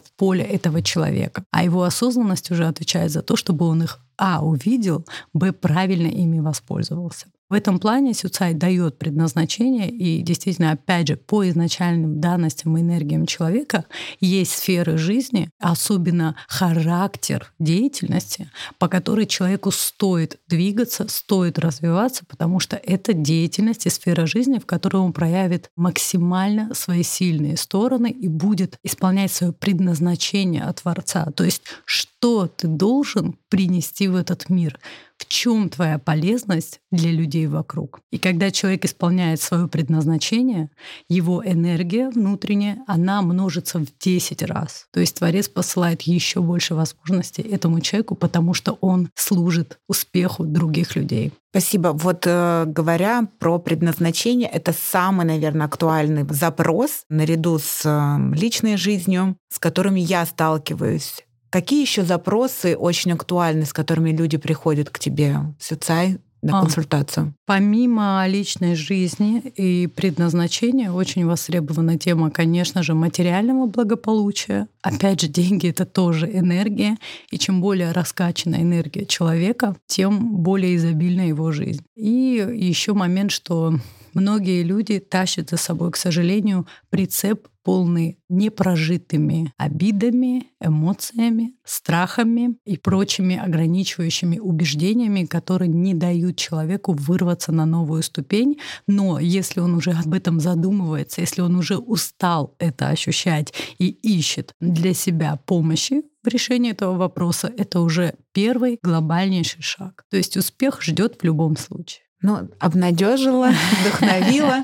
в 0.03 0.11
поле 0.17 0.43
этого 0.43 0.81
человека. 0.81 1.43
А 1.51 1.63
его 1.63 1.83
осознанность 1.83 2.51
уже 2.51 2.67
отвечает 2.67 3.11
за 3.11 3.21
то, 3.21 3.35
чтобы 3.35 3.65
он 3.65 3.83
их 3.83 3.99
а. 4.17 4.43
увидел, 4.43 5.05
б. 5.33 5.51
правильно 5.51 6.07
ими 6.07 6.39
воспользовался. 6.39 7.27
В 7.47 7.53
этом 7.53 7.77
плане 7.77 8.15
Сюцай 8.15 8.55
дает 8.55 8.97
предназначение, 8.97 9.87
и 9.87 10.23
действительно, 10.23 10.71
опять 10.71 11.09
же, 11.09 11.15
по 11.15 11.47
изначальным 11.47 12.19
данностям 12.19 12.75
и 12.75 12.81
энергиям 12.81 13.27
человека 13.27 13.85
есть 14.19 14.53
сферы 14.53 14.97
жизни, 14.97 15.51
особенно 15.59 16.35
характер 16.47 17.53
деятельности, 17.59 18.49
по 18.79 18.87
которой 18.87 19.27
человеку 19.27 19.69
стоит 19.69 20.39
двигаться, 20.47 21.07
стоит 21.07 21.59
развиваться, 21.59 22.23
потому 22.27 22.59
что 22.59 22.77
это 22.77 23.13
деятельность 23.13 23.85
и 23.85 23.91
сфера 23.91 24.25
жизни, 24.25 24.57
в 24.57 24.65
которой 24.65 24.97
он 24.97 25.13
проявит 25.13 25.69
максимально 25.75 26.73
свои 26.73 27.03
сильные 27.03 27.57
стороны 27.57 28.09
и 28.09 28.27
будет 28.27 28.79
исполнять 28.81 29.31
свое 29.31 29.53
предназначение 29.53 30.63
от 30.63 30.81
Творца. 30.81 31.25
То 31.35 31.43
есть, 31.43 31.61
что 31.85 32.47
ты 32.47 32.67
должен 32.67 33.37
принести 33.55 34.09
в 34.09 34.17
этот 34.17 34.49
мир? 34.49 34.77
в 35.17 35.25
чем 35.27 35.69
твоя 35.69 35.97
полезность 35.97 36.81
для 36.91 37.11
людей 37.11 37.47
вокруг. 37.47 37.99
И 38.11 38.17
когда 38.17 38.51
человек 38.51 38.85
исполняет 38.85 39.41
свое 39.41 39.67
предназначение, 39.67 40.69
его 41.07 41.41
энергия 41.45 42.09
внутренняя, 42.09 42.83
она 42.87 43.21
множится 43.21 43.79
в 43.79 43.85
10 43.99 44.43
раз. 44.43 44.87
То 44.91 44.99
есть 44.99 45.17
Творец 45.17 45.47
посылает 45.47 46.01
еще 46.01 46.41
больше 46.41 46.75
возможностей 46.75 47.43
этому 47.43 47.79
человеку, 47.79 48.15
потому 48.15 48.53
что 48.53 48.73
он 48.81 49.09
служит 49.15 49.79
успеху 49.87 50.43
других 50.43 50.95
людей. 50.95 51.31
Спасибо. 51.51 51.89
Вот 51.89 52.23
э, 52.27 52.65
говоря 52.67 53.29
про 53.39 53.59
предназначение, 53.59 54.49
это 54.49 54.73
самый, 54.73 55.25
наверное, 55.25 55.67
актуальный 55.67 56.25
запрос 56.29 57.05
наряду 57.07 57.59
с 57.59 57.83
э, 57.85 58.35
личной 58.35 58.75
жизнью, 58.75 59.37
с 59.49 59.57
которыми 59.59 60.01
я 60.01 60.25
сталкиваюсь 60.25 61.23
Какие 61.55 61.83
еще 61.83 62.03
запросы 62.03 62.75
очень 62.75 63.13
актуальны, 63.13 63.63
с 63.63 63.71
которыми 63.71 64.09
люди 64.09 64.35
приходят 64.35 64.89
к 64.89 64.99
тебе, 64.99 65.37
Сюцай, 65.57 66.17
на 66.41 66.59
а, 66.59 66.61
консультацию? 66.61 67.33
Помимо 67.45 68.25
личной 68.27 68.75
жизни 68.75 69.39
и 69.39 69.87
предназначения, 69.87 70.91
очень 70.91 71.25
востребована 71.25 71.97
тема, 71.97 72.29
конечно 72.29 72.83
же, 72.83 72.93
материального 72.93 73.67
благополучия. 73.67 74.67
Опять 74.81 75.21
же, 75.21 75.29
деньги— 75.29 75.69
это 75.69 75.85
тоже 75.85 76.29
энергия. 76.29 76.97
И 77.31 77.37
чем 77.37 77.61
более 77.61 77.93
раскачана 77.93 78.55
энергия 78.55 79.05
человека, 79.05 79.77
тем 79.87 80.35
более 80.35 80.75
изобильна 80.75 81.25
его 81.25 81.53
жизнь. 81.53 81.85
И 81.95 82.45
еще 82.53 82.91
момент, 82.91 83.31
что 83.31 83.75
многие 84.13 84.61
люди 84.61 84.99
тащат 84.99 85.51
за 85.51 85.57
собой, 85.57 85.91
к 85.91 85.95
сожалению, 85.95 86.67
прицеп 86.89 87.47
полный 87.65 88.19
непрожитыми 88.29 89.51
обидами, 89.57 90.43
эмоциями, 90.61 91.55
страхами 91.65 92.57
и 92.63 92.77
прочими 92.77 93.35
ограничивающими 93.35 94.37
убеждениями, 94.37 95.25
которые 95.25 95.67
не 95.67 95.95
дают 95.95 96.37
человеку 96.37 96.93
вырваться 96.93 97.51
на 97.51 97.65
новую 97.65 98.03
ступень. 98.03 98.59
Но 98.87 99.19
если 99.19 99.61
он 99.61 99.73
уже 99.73 99.91
об 99.91 100.13
этом 100.13 100.39
задумывается, 100.39 101.21
если 101.21 101.41
он 101.41 101.55
уже 101.55 101.77
устал 101.77 102.55
это 102.59 102.89
ощущать 102.89 103.51
и 103.79 103.87
ищет 103.87 104.53
для 104.59 104.93
себя 104.93 105.39
помощи 105.47 106.03
в 106.23 106.27
решении 106.27 106.71
этого 106.71 106.95
вопроса, 106.95 107.51
это 107.57 107.79
уже 107.79 108.13
первый 108.31 108.77
глобальнейший 108.83 109.63
шаг. 109.63 110.03
То 110.11 110.17
есть 110.17 110.37
успех 110.37 110.83
ждет 110.83 111.17
в 111.19 111.23
любом 111.23 111.57
случае 111.57 112.04
ну, 112.21 112.49
обнадежила, 112.59 113.51
вдохновила. 113.81 114.63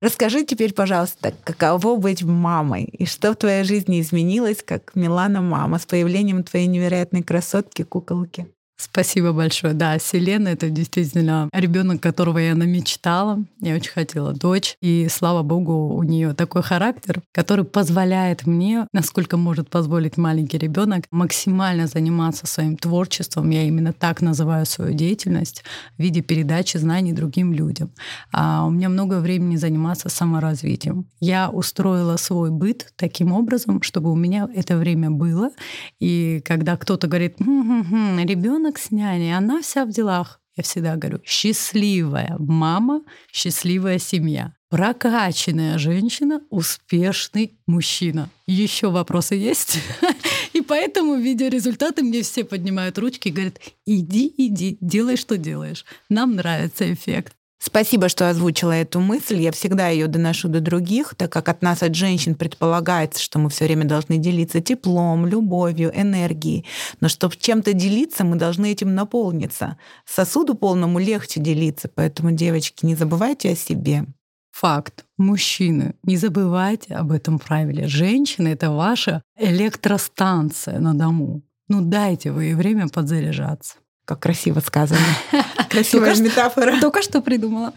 Расскажи 0.00 0.44
теперь, 0.44 0.72
пожалуйста, 0.74 1.34
каково 1.44 1.96
быть 1.96 2.22
мамой 2.22 2.84
и 2.84 3.06
что 3.06 3.32
в 3.32 3.36
твоей 3.36 3.64
жизни 3.64 4.00
изменилось, 4.00 4.62
как 4.64 4.94
Милана 4.94 5.40
мама 5.40 5.78
с 5.78 5.86
появлением 5.86 6.42
твоей 6.42 6.66
невероятной 6.66 7.22
красотки 7.22 7.82
куколки? 7.82 8.48
Спасибо 8.78 9.32
большое. 9.32 9.72
Да, 9.72 9.98
Селена— 9.98 10.48
это 10.50 10.68
действительно 10.68 11.48
ребенок, 11.52 12.02
которого 12.02 12.36
я 12.36 12.54
намечтала. 12.54 13.42
Я 13.60 13.74
очень 13.74 13.90
хотела 13.90 14.34
дочь. 14.34 14.76
И, 14.82 15.08
слава 15.10 15.42
богу, 15.42 15.94
у 15.96 16.02
нее 16.02 16.34
такой 16.34 16.62
характер, 16.62 17.22
который 17.32 17.64
позволяет 17.64 18.46
мне, 18.46 18.86
насколько 18.92 19.38
может 19.38 19.70
позволить 19.70 20.18
маленький 20.18 20.58
ребенок, 20.58 21.04
максимально 21.10 21.86
заниматься 21.86 22.46
своим 22.46 22.76
творчеством. 22.76 23.48
Я 23.48 23.62
именно 23.62 23.94
так 23.94 24.20
называю 24.20 24.66
свою 24.66 24.92
деятельность 24.92 25.64
в 25.96 26.02
виде 26.02 26.20
передачи 26.20 26.76
знаний 26.76 27.12
другим 27.14 27.54
людям. 27.54 27.90
А 28.30 28.66
у 28.66 28.70
меня 28.70 28.90
много 28.90 29.20
времени 29.20 29.56
заниматься 29.56 30.10
саморазвитием. 30.10 31.06
Я 31.18 31.48
устроила 31.48 32.18
свой 32.18 32.50
быт 32.50 32.92
таким 32.96 33.32
образом, 33.32 33.80
чтобы 33.80 34.12
у 34.12 34.16
меня 34.16 34.48
это 34.54 34.76
время 34.76 35.10
было. 35.10 35.50
И 35.98 36.42
когда 36.44 36.76
кто-то 36.76 37.06
говорит, 37.06 37.36
ребенок 37.40 38.65
ребенок 38.66 38.78
с 38.78 38.90
няней, 38.90 39.36
она 39.36 39.62
вся 39.62 39.84
в 39.84 39.90
делах. 39.90 40.40
Я 40.56 40.62
всегда 40.62 40.96
говорю, 40.96 41.20
счастливая 41.24 42.36
мама, 42.38 43.02
счастливая 43.32 43.98
семья. 43.98 44.54
Прокачанная 44.70 45.78
женщина, 45.78 46.40
успешный 46.50 47.58
мужчина. 47.66 48.30
Еще 48.46 48.90
вопросы 48.90 49.34
есть? 49.34 49.78
И 50.54 50.62
поэтому, 50.62 51.16
видя 51.16 51.48
результаты, 51.48 52.02
мне 52.02 52.22
все 52.22 52.44
поднимают 52.44 52.98
ручки 52.98 53.28
и 53.28 53.32
говорят, 53.32 53.60
иди, 53.86 54.32
иди, 54.36 54.78
делай, 54.80 55.16
что 55.16 55.36
делаешь. 55.36 55.84
Нам 56.08 56.34
нравится 56.34 56.92
эффект. 56.92 57.36
Спасибо, 57.66 58.08
что 58.08 58.30
озвучила 58.30 58.70
эту 58.70 59.00
мысль. 59.00 59.40
Я 59.40 59.50
всегда 59.50 59.88
ее 59.88 60.06
доношу 60.06 60.46
до 60.46 60.60
других, 60.60 61.16
так 61.16 61.32
как 61.32 61.48
от 61.48 61.62
нас, 61.62 61.82
от 61.82 61.96
женщин, 61.96 62.36
предполагается, 62.36 63.20
что 63.20 63.40
мы 63.40 63.50
все 63.50 63.64
время 63.64 63.84
должны 63.84 64.18
делиться 64.18 64.60
теплом, 64.60 65.26
любовью, 65.26 65.90
энергией. 65.92 66.64
Но 67.00 67.08
чтобы 67.08 67.34
чем-то 67.36 67.72
делиться, 67.72 68.22
мы 68.22 68.36
должны 68.36 68.70
этим 68.70 68.94
наполниться. 68.94 69.78
Сосуду 70.04 70.54
полному 70.54 71.00
легче 71.00 71.40
делиться, 71.40 71.90
поэтому, 71.92 72.30
девочки, 72.30 72.86
не 72.86 72.94
забывайте 72.94 73.50
о 73.50 73.56
себе. 73.56 74.04
Факт. 74.52 75.04
Мужчины, 75.18 75.96
не 76.04 76.16
забывайте 76.16 76.94
об 76.94 77.10
этом 77.10 77.40
правиле. 77.40 77.88
Женщины— 77.88 78.46
это 78.50 78.70
ваша 78.70 79.22
электростанция 79.36 80.78
на 80.78 80.94
дому. 80.94 81.42
Ну 81.66 81.80
дайте 81.80 82.30
вы 82.30 82.44
ей 82.44 82.54
время 82.54 82.86
подзаряжаться. 82.86 83.74
Как 84.06 84.20
красиво 84.20 84.60
сказано. 84.60 85.00
Красивая 85.68 86.14
метафора. 86.14 86.80
Только 86.80 87.02
что 87.02 87.20
придумала. 87.20 87.74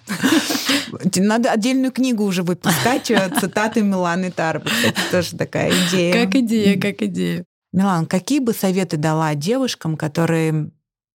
Надо 1.16 1.52
отдельную 1.52 1.92
книгу 1.92 2.24
уже 2.24 2.44
выпускать, 2.44 3.10
э, 3.10 3.32
цитаты 3.42 3.82
Миланы 3.82 4.30
Тарбы. 4.30 4.70
Это 4.86 5.02
тоже 5.10 5.36
такая 5.36 5.72
идея. 5.72 6.14
Как 6.14 6.36
идея, 6.36 6.80
как 6.80 7.02
идея. 7.02 7.44
Милан, 7.74 8.06
какие 8.06 8.40
бы 8.40 8.54
советы 8.54 8.98
дала 8.98 9.34
девушкам, 9.34 9.98
которые 9.98 10.70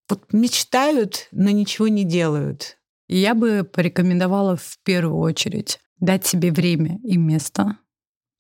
вот 0.10 0.34
мечтают, 0.34 1.28
но 1.32 1.52
ничего 1.52 1.88
не 1.88 2.06
делают? 2.06 2.78
Я 3.08 3.36
бы 3.36 3.64
порекомендовала 3.64 4.58
в 4.58 4.80
первую 4.84 5.20
очередь 5.20 5.80
дать 6.00 6.26
себе 6.26 6.52
время 6.52 7.00
и 7.04 7.18
место, 7.18 7.78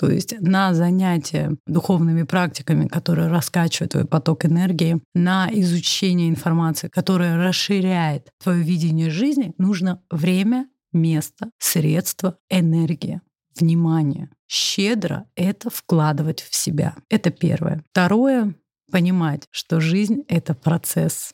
то 0.04 0.12
есть 0.12 0.38
на 0.42 0.74
занятия 0.74 1.56
духовными 1.66 2.24
практиками, 2.24 2.90
которые 2.90 3.30
раскачивают 3.30 3.94
твой 3.94 4.04
поток 4.04 4.44
энергии, 4.44 5.02
на 5.16 5.48
изучение 5.50 6.28
информации, 6.28 6.90
которая 6.90 7.38
расширяет 7.38 8.30
твое 8.44 8.62
видение 8.62 9.10
жизни, 9.10 9.54
нужно 9.58 10.02
время, 10.12 10.68
место, 10.92 11.52
средства, 11.58 12.38
энергия, 12.50 13.22
внимание. 13.58 14.30
Щедро 14.46 15.24
это 15.38 15.70
вкладывать 15.70 16.42
в 16.42 16.54
себя. 16.54 16.96
Это 17.10 17.32
первое. 17.32 17.82
Второе— 17.92 18.56
понимать, 18.92 19.48
что 19.52 19.80
жизнь— 19.80 20.26
это 20.28 20.54
процесс. 20.54 21.34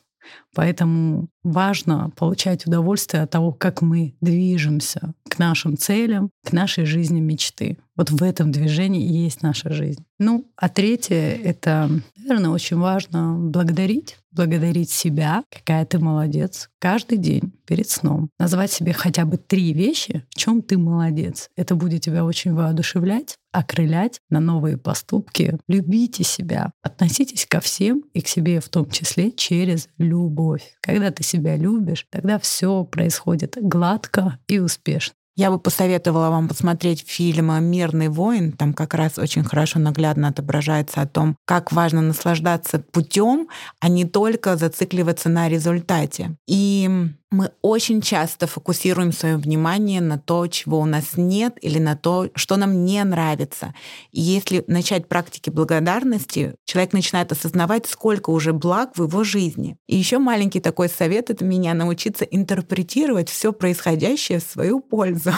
Поэтому 0.54 1.28
важно 1.42 2.10
получать 2.16 2.66
удовольствие 2.66 3.22
от 3.22 3.30
того, 3.30 3.52
как 3.52 3.82
мы 3.82 4.14
движемся 4.20 5.14
к 5.28 5.38
нашим 5.38 5.76
целям, 5.76 6.30
к 6.44 6.52
нашей 6.52 6.84
жизни 6.84 7.20
мечты. 7.20 7.78
Вот 7.96 8.10
в 8.10 8.22
этом 8.22 8.52
движении 8.52 9.02
есть 9.02 9.42
наша 9.42 9.72
жизнь. 9.72 10.04
Ну, 10.18 10.46
а 10.56 10.68
третье— 10.68 11.16
это, 11.44 11.90
наверное, 12.16 12.50
очень 12.50 12.78
важно 12.78 13.36
благодарить. 13.38 14.18
Благодарить 14.32 14.90
себя, 14.90 15.44
какая 15.50 15.84
ты 15.84 15.98
молодец, 15.98 16.70
каждый 16.78 17.18
день 17.18 17.52
перед 17.66 17.88
сном. 17.90 18.30
Назвать 18.38 18.70
себе 18.70 18.92
хотя 18.92 19.24
бы 19.24 19.36
три 19.36 19.72
вещи, 19.72 20.24
в 20.30 20.38
чем 20.38 20.62
ты 20.62 20.78
молодец. 20.78 21.50
Это 21.56 21.74
будет 21.74 22.02
тебя 22.02 22.24
очень 22.24 22.54
воодушевлять, 22.54 23.36
окрылять 23.52 24.20
на 24.30 24.40
новые 24.40 24.76
поступки. 24.76 25.58
Любите 25.68 26.24
себя. 26.24 26.72
Относитесь 26.82 27.46
ко 27.46 27.60
всем 27.60 28.04
и 28.12 28.20
к 28.20 28.28
себе 28.28 28.60
в 28.60 28.68
том 28.68 28.88
числе 28.88 29.32
через 29.32 29.88
любовь. 29.98 30.76
Когда 30.80 31.10
ты 31.10 31.22
себя 31.22 31.56
любишь, 31.56 32.06
тогда 32.10 32.38
все 32.38 32.84
происходит 32.84 33.56
гладко 33.60 34.38
и 34.46 34.58
успешно. 34.58 35.14
Я 35.40 35.50
бы 35.50 35.58
посоветовала 35.58 36.28
вам 36.28 36.48
посмотреть 36.48 37.08
фильм 37.08 37.50
«Мирный 37.64 38.08
воин». 38.08 38.52
Там 38.52 38.74
как 38.74 38.92
раз 38.92 39.16
очень 39.16 39.42
хорошо 39.42 39.78
наглядно 39.78 40.28
отображается 40.28 41.00
о 41.00 41.06
том, 41.06 41.34
как 41.46 41.72
важно 41.72 42.02
наслаждаться 42.02 42.78
путем, 42.78 43.48
а 43.80 43.88
не 43.88 44.04
только 44.04 44.58
зацикливаться 44.58 45.30
на 45.30 45.48
результате. 45.48 46.36
И 46.46 46.90
мы 47.30 47.52
очень 47.62 48.00
часто 48.02 48.48
фокусируем 48.48 49.12
свое 49.12 49.36
внимание 49.36 50.00
на 50.00 50.18
то, 50.18 50.48
чего 50.48 50.80
у 50.80 50.84
нас 50.84 51.16
нет, 51.16 51.56
или 51.62 51.78
на 51.78 51.96
то, 51.96 52.28
что 52.34 52.56
нам 52.56 52.84
не 52.84 53.02
нравится. 53.04 53.72
И 54.10 54.20
если 54.20 54.64
начать 54.66 55.06
практики 55.06 55.48
благодарности, 55.48 56.56
человек 56.64 56.92
начинает 56.92 57.30
осознавать, 57.30 57.86
сколько 57.86 58.30
уже 58.30 58.52
благ 58.52 58.96
в 58.96 59.04
его 59.04 59.22
жизни. 59.22 59.76
И 59.86 59.96
еще 59.96 60.18
маленький 60.18 60.60
такой 60.60 60.88
совет 60.88 61.30
от 61.30 61.40
меня 61.40 61.74
научиться 61.74 62.24
интерпретировать 62.24 63.28
все 63.28 63.52
происходящее 63.52 64.40
в 64.40 64.42
свою 64.42 64.80
пользу. 64.80 65.32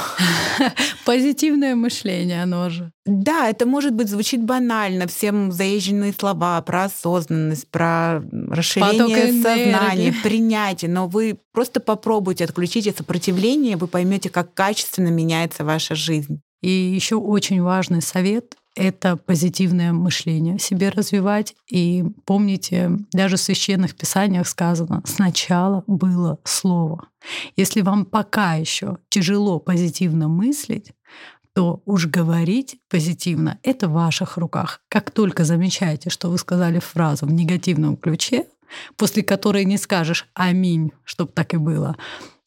Позитивное 1.04 1.74
мышление, 1.74 2.42
оно 2.42 2.70
же. 2.70 2.90
Да, 3.04 3.48
это 3.48 3.66
может 3.66 3.94
быть 3.94 4.08
звучит 4.08 4.44
банально, 4.44 5.08
всем 5.08 5.50
заезженные 5.50 6.12
слова 6.12 6.62
про 6.62 6.84
осознанность, 6.84 7.68
про 7.68 8.22
расширение 8.48 9.42
сознания, 9.42 10.14
принятие, 10.22 10.88
но 10.88 11.08
вы 11.08 11.38
просто 11.52 11.80
попробуйте, 11.80 12.44
отключите 12.44 12.92
сопротивление, 12.92 13.76
вы 13.76 13.86
поймете, 13.86 14.30
как 14.30 14.54
качественно 14.54 15.08
меняется 15.08 15.64
ваша 15.64 15.94
жизнь. 15.94 16.40
И 16.62 16.70
еще 16.70 17.16
очень 17.16 17.60
важный 17.62 18.02
совет— 18.02 18.56
это 18.76 19.16
позитивное 19.16 19.92
мышление 19.92 20.58
себе 20.58 20.88
развивать. 20.88 21.54
И 21.70 22.04
помните, 22.24 22.92
даже 23.12 23.36
в 23.36 23.40
священных 23.40 23.96
писаниях 23.96 24.48
сказано, 24.48 25.02
сначала 25.04 25.84
было 25.86 26.38
слово. 26.44 27.08
Если 27.56 27.82
вам 27.82 28.04
пока 28.04 28.54
еще 28.54 28.98
тяжело 29.08 29.58
позитивно 29.58 30.28
мыслить, 30.28 30.92
то 31.54 31.82
уж 31.84 32.06
говорить 32.06 32.76
позитивно— 32.88 33.58
это 33.62 33.88
в 33.88 33.92
ваших 33.92 34.38
руках. 34.38 34.80
Как 34.88 35.10
только 35.10 35.44
замечаете, 35.44 36.08
что 36.08 36.30
вы 36.30 36.38
сказали 36.38 36.78
фразу 36.78 37.26
в 37.26 37.32
негативном 37.32 37.96
ключе, 37.96 38.46
после 38.96 39.22
которой 39.22 39.64
не 39.64 39.78
скажешь 39.78 40.28
«Аминь», 40.34 40.92
чтобы 41.04 41.32
так 41.32 41.54
и 41.54 41.56
было, 41.56 41.96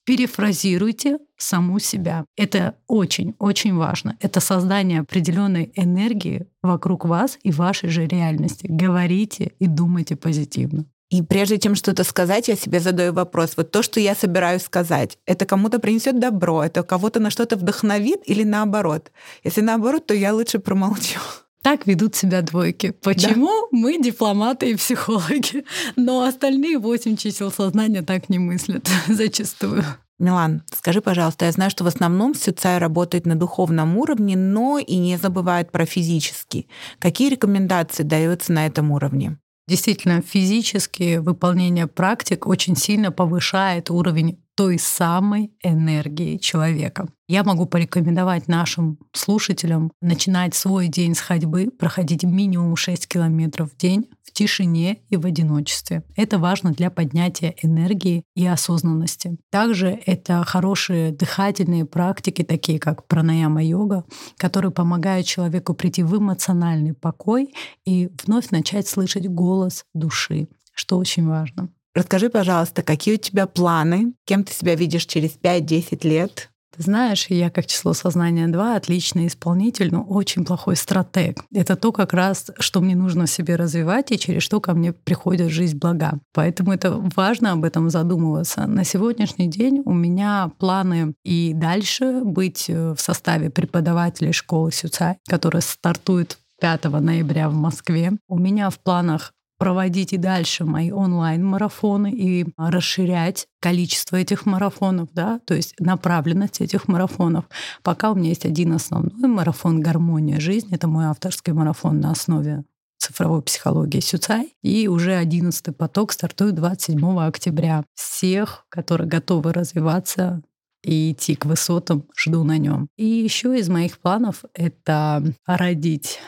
перефразируйте 0.05 1.17
саму 1.37 1.79
себя. 1.79 2.25
Это 2.37 2.75
очень-очень 2.87 3.75
важно. 3.75 4.15
Это 4.19 4.39
создание 4.39 5.01
определенной 5.01 5.71
энергии 5.75 6.47
вокруг 6.61 7.05
вас 7.05 7.37
и 7.43 7.51
вашей 7.51 7.89
же 7.89 8.05
реальности. 8.05 8.67
Говорите 8.69 9.53
и 9.59 9.67
думайте 9.67 10.15
позитивно. 10.15 10.85
И 11.09 11.21
прежде 11.21 11.59
чем 11.59 11.75
что-то 11.75 12.03
сказать, 12.03 12.47
я 12.47 12.55
себе 12.55 12.79
задаю 12.79 13.13
вопрос. 13.13 13.53
Вот 13.57 13.71
то, 13.71 13.83
что 13.83 13.99
я 13.99 14.15
собираюсь 14.15 14.63
сказать, 14.63 15.19
это 15.25 15.45
кому-то 15.45 15.79
принесет 15.79 16.19
добро, 16.19 16.63
это 16.63 16.83
кого-то 16.83 17.19
на 17.19 17.29
что-то 17.29 17.57
вдохновит 17.57 18.21
или 18.25 18.43
наоборот? 18.43 19.11
Если 19.43 19.61
наоборот, 19.61 20.07
то 20.07 20.13
я 20.13 20.33
лучше 20.33 20.59
промолчу. 20.59 21.19
Так 21.65 21.87
ведут 21.87 22.15
себя 22.15 22.43
двойки. 22.43 22.91
Почему? 22.91 23.47
Да. 23.47 23.67
Мы 23.71 23.99
дипломаты 23.99 24.69
и 24.69 24.75
психологи. 24.75 25.65
Но 25.95 26.21
остальные 26.21 26.77
восемь 26.77 27.17
чисел 27.17 27.51
сознания 27.51 28.03
так 28.03 28.29
не 28.29 28.37
мыслят 28.37 28.87
зачастую. 29.07 29.83
Милан, 30.19 30.61
скажи, 30.71 31.01
пожалуйста, 31.01 31.45
я 31.45 31.51
знаю, 31.51 31.71
что 31.71 31.83
в 31.83 31.87
основном 31.87 32.35
Сюцай 32.35 32.77
работает 32.77 33.25
на 33.25 33.35
духовном 33.35 33.97
уровне, 33.97 34.37
но 34.37 34.77
и 34.77 34.95
не 34.97 35.17
забывает 35.17 35.71
про 35.71 35.87
физический. 35.87 36.69
Какие 36.99 37.29
рекомендации 37.31 38.03
даются 38.03 38.53
на 38.53 38.67
этом 38.67 38.91
уровне? 38.91 39.39
Действительно, 39.67 40.21
физически 40.21 41.17
выполнение 41.17 41.87
практик 41.87 42.45
очень 42.45 42.75
сильно 42.75 43.11
повышает 43.11 43.89
уровень 43.89 44.37
той 44.53 44.77
самой 44.77 45.51
энергии 45.63 46.37
человека. 46.37 47.07
Я 47.27 47.43
могу 47.43 47.65
порекомендовать 47.65 48.47
нашим 48.47 48.99
слушателям 49.11 49.91
начинать 49.99 50.53
свой 50.53 50.87
день 50.87 51.15
с 51.15 51.19
ходьбы, 51.19 51.71
проходить 51.71 52.23
минимум 52.23 52.75
6 52.75 53.07
километров 53.07 53.71
в 53.71 53.77
день 53.77 54.07
в 54.21 54.31
тишине 54.31 54.99
и 55.09 55.17
в 55.17 55.25
одиночестве. 55.25 56.03
Это 56.15 56.37
важно 56.37 56.71
для 56.71 56.91
поднятия 56.91 57.55
энергии 57.63 58.25
и 58.35 58.45
осознанности. 58.45 59.37
Также 59.49 59.99
это 60.05 60.43
хорошие 60.43 61.11
дыхательные 61.11 61.85
практики, 61.85 62.43
такие 62.43 62.77
как 62.77 63.07
пранаяма-йога, 63.07 64.05
которые 64.37 64.69
помогают 64.69 65.25
человеку 65.25 65.73
прийти 65.73 66.03
в 66.03 66.15
эмоциональный 66.15 66.93
покой 66.93 67.55
и 67.85 68.11
вновь 68.23 68.51
начать 68.51 68.87
слышать 68.87 69.27
голос 69.27 69.85
души, 69.95 70.47
что 70.75 70.99
очень 70.99 71.27
важно. 71.27 71.69
Расскажи, 71.95 72.29
пожалуйста, 72.29 72.83
какие 72.83 73.15
у 73.15 73.17
тебя 73.17 73.47
планы, 73.47 74.13
кем 74.25 74.43
ты 74.43 74.53
себя 74.53 74.75
видишь 74.75 75.05
через 75.07 75.39
5-10 75.41 76.07
лет? 76.07 76.51
Ты 76.75 76.83
знаешь, 76.83 77.27
я 77.29 77.49
как 77.49 77.67
число 77.67 77.93
сознания 77.93 78.47
2 78.47 78.75
отличный 78.75 79.27
исполнитель, 79.27 79.91
но 79.91 80.03
очень 80.03 80.43
плохой 80.43 80.75
стратег. 80.75 81.41
Это 81.53 81.77
то 81.77 81.93
как 81.93 82.13
раз, 82.13 82.51
что 82.59 82.81
мне 82.81 82.95
нужно 82.95 83.27
в 83.27 83.29
себе 83.29 83.55
развивать 83.55 84.11
и 84.11 84.19
через 84.19 84.43
что 84.43 84.59
ко 84.59 84.73
мне 84.73 84.91
приходит 84.91 85.51
жизнь 85.51 85.77
блага. 85.77 86.19
Поэтому 86.33 86.73
это 86.73 86.91
важно 87.15 87.53
об 87.53 87.63
этом 87.63 87.89
задумываться. 87.89 88.67
На 88.67 88.83
сегодняшний 88.83 89.47
день 89.47 89.83
у 89.85 89.93
меня 89.93 90.51
планы 90.59 91.13
и 91.23 91.53
дальше 91.55 92.21
быть 92.23 92.65
э, 92.69 92.93
в 92.93 92.99
составе 92.99 93.49
преподавателей 93.49 94.33
школы 94.33 94.73
Сюцай, 94.73 95.15
которая 95.29 95.61
стартует 95.61 96.37
5 96.59 96.85
ноября 96.85 97.49
в 97.49 97.53
Москве. 97.53 98.11
У 98.27 98.37
меня 98.37 98.69
в 98.69 98.79
планах 98.79 99.31
проводить 99.57 100.13
и 100.13 100.17
дальше 100.17 100.65
мои 100.65 100.91
онлайн-марафоны 100.91 102.11
и 102.11 102.45
расширять 102.57 103.47
количество 103.59 104.17
этих 104.17 104.45
марафонов, 104.45 105.09
да, 105.13 105.39
то 105.45 105.53
есть 105.53 105.73
направленность 105.79 106.61
этих 106.61 106.87
марафонов. 106.87 107.45
Пока 107.83 108.11
у 108.11 108.15
меня 108.15 108.29
есть 108.29 108.45
один 108.45 108.73
основной 108.73 109.29
марафон 109.29 109.81
«Гармония 109.81 110.39
жизни», 110.39 110.75
это 110.75 110.87
мой 110.87 111.05
авторский 111.05 111.53
марафон 111.53 111.99
на 111.99 112.11
основе 112.11 112.63
цифровой 112.97 113.41
психологии 113.41 113.99
Сюцай. 113.99 114.53
И 114.63 114.87
уже 114.87 115.15
одиннадцатый 115.15 115.73
поток 115.73 116.11
стартует 116.11 116.55
27 116.55 117.19
октября. 117.19 117.83
Всех, 117.93 118.65
которые 118.69 119.07
готовы 119.07 119.53
развиваться 119.53 120.41
и 120.83 121.11
идти 121.11 121.35
к 121.35 121.45
высотам, 121.45 122.05
жду 122.15 122.43
на 122.43 122.57
нем. 122.57 122.87
И 122.95 123.05
еще 123.05 123.57
из 123.57 123.69
моих 123.69 123.99
планов 123.99 124.43
это 124.53 125.23
родить 125.45 126.19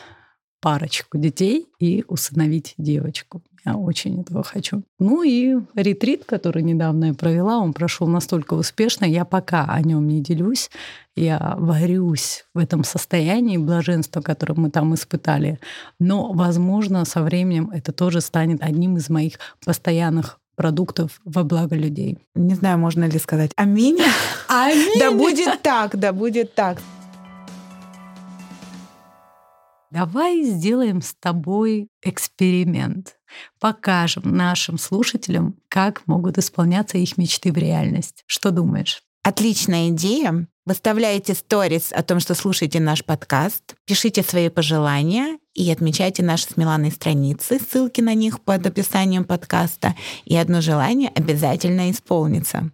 парочку 0.60 1.18
детей 1.18 1.66
и 1.78 2.04
усыновить 2.08 2.74
девочку. 2.78 3.42
Я 3.64 3.76
очень 3.76 4.22
этого 4.22 4.42
хочу. 4.42 4.82
Ну 4.98 5.22
и 5.22 5.56
ретрит, 5.74 6.24
который 6.24 6.62
недавно 6.62 7.06
я 7.06 7.14
провела, 7.14 7.58
он 7.58 7.72
прошел 7.72 8.06
настолько 8.06 8.54
успешно, 8.54 9.04
я 9.04 9.24
пока 9.24 9.64
о 9.64 9.80
нем 9.82 10.08
не 10.08 10.20
делюсь. 10.20 10.70
Я 11.16 11.56
варюсь 11.58 12.44
в 12.54 12.58
этом 12.58 12.84
состоянии 12.84 13.56
блаженства, 13.56 14.20
которое 14.20 14.54
мы 14.54 14.70
там 14.70 14.94
испытали. 14.94 15.58
Но, 15.98 16.32
возможно, 16.32 17.04
со 17.04 17.22
временем 17.22 17.70
это 17.70 17.92
тоже 17.92 18.20
станет 18.20 18.62
одним 18.62 18.96
из 18.96 19.10
моих 19.10 19.34
постоянных 19.64 20.38
продуктов 20.58 21.20
во 21.24 21.44
благо 21.44 21.76
людей. 21.76 22.18
Не 22.34 22.54
знаю, 22.54 22.78
можно 22.78 23.04
ли 23.04 23.18
сказать 23.18 23.52
аминь. 23.56 23.98
Аминь. 24.48 24.98
Да 24.98 25.10
будет 25.12 25.62
так, 25.62 25.96
да 25.98 26.12
будет 26.12 26.54
так. 26.54 26.78
Давай 29.90 30.42
сделаем 30.42 31.00
с 31.00 31.14
тобой 31.14 31.88
эксперимент. 32.02 33.16
Покажем 33.58 34.36
нашим 34.36 34.78
слушателям, 34.78 35.56
как 35.68 36.06
могут 36.06 36.36
исполняться 36.36 36.98
их 36.98 37.16
мечты 37.16 37.52
в 37.52 37.56
реальность. 37.56 38.22
Что 38.26 38.50
думаешь? 38.50 39.02
Отличная 39.22 39.88
идея. 39.88 40.46
Выставляйте 40.66 41.32
сторис 41.32 41.92
о 41.92 42.02
том, 42.02 42.20
что 42.20 42.34
слушаете 42.34 42.80
наш 42.80 43.02
подкаст, 43.02 43.74
пишите 43.86 44.22
свои 44.22 44.50
пожелания 44.50 45.38
и 45.54 45.70
отмечайте 45.70 46.22
наши 46.22 46.44
с 46.44 46.56
Миланой 46.58 46.90
страницы, 46.90 47.58
ссылки 47.58 48.02
на 48.02 48.12
них 48.12 48.42
под 48.42 48.66
описанием 48.66 49.24
подкаста, 49.24 49.94
и 50.26 50.36
одно 50.36 50.60
желание 50.60 51.10
обязательно 51.14 51.90
исполнится. 51.90 52.70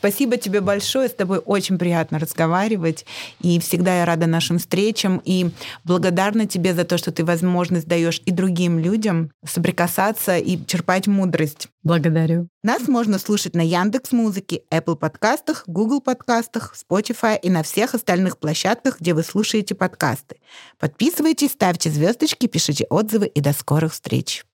Спасибо 0.00 0.38
тебе 0.38 0.62
большое. 0.62 1.10
С 1.10 1.14
тобой 1.14 1.42
очень 1.44 1.78
приятно 1.78 2.18
разговаривать. 2.18 3.04
И 3.42 3.60
всегда 3.60 3.98
я 3.98 4.06
рада 4.06 4.26
нашим 4.26 4.58
встречам. 4.58 5.20
И 5.26 5.50
благодарна 5.84 6.46
тебе 6.46 6.72
за 6.72 6.86
то, 6.86 6.96
что 6.96 7.12
ты 7.12 7.22
возможность 7.22 7.86
даешь 7.86 8.22
и 8.24 8.30
другим 8.30 8.78
людям 8.78 9.30
соприкасаться 9.44 10.38
и 10.38 10.58
черпать 10.64 11.06
мудрость. 11.06 11.68
Благодарю. 11.82 12.48
Нас 12.62 12.88
можно 12.88 13.18
слушать 13.18 13.54
на 13.54 13.60
Яндекс 13.60 14.12
Музыке, 14.12 14.62
Apple 14.70 14.96
подкастах, 14.96 15.64
Google 15.66 16.00
подкастах, 16.00 16.74
Spotify 16.74 17.38
и 17.38 17.50
на 17.50 17.62
всех 17.62 17.94
остальных 17.94 18.38
площадках, 18.38 19.00
где 19.00 19.12
вы 19.12 19.22
слушаете 19.22 19.74
подкасты. 19.74 20.36
Подписывайтесь, 20.78 21.52
ставьте 21.52 21.90
звездочки, 21.90 22.46
пишите 22.46 22.86
отзывы 22.88 23.26
и 23.26 23.40
до 23.42 23.52
скорых 23.52 23.92
встреч. 23.92 24.44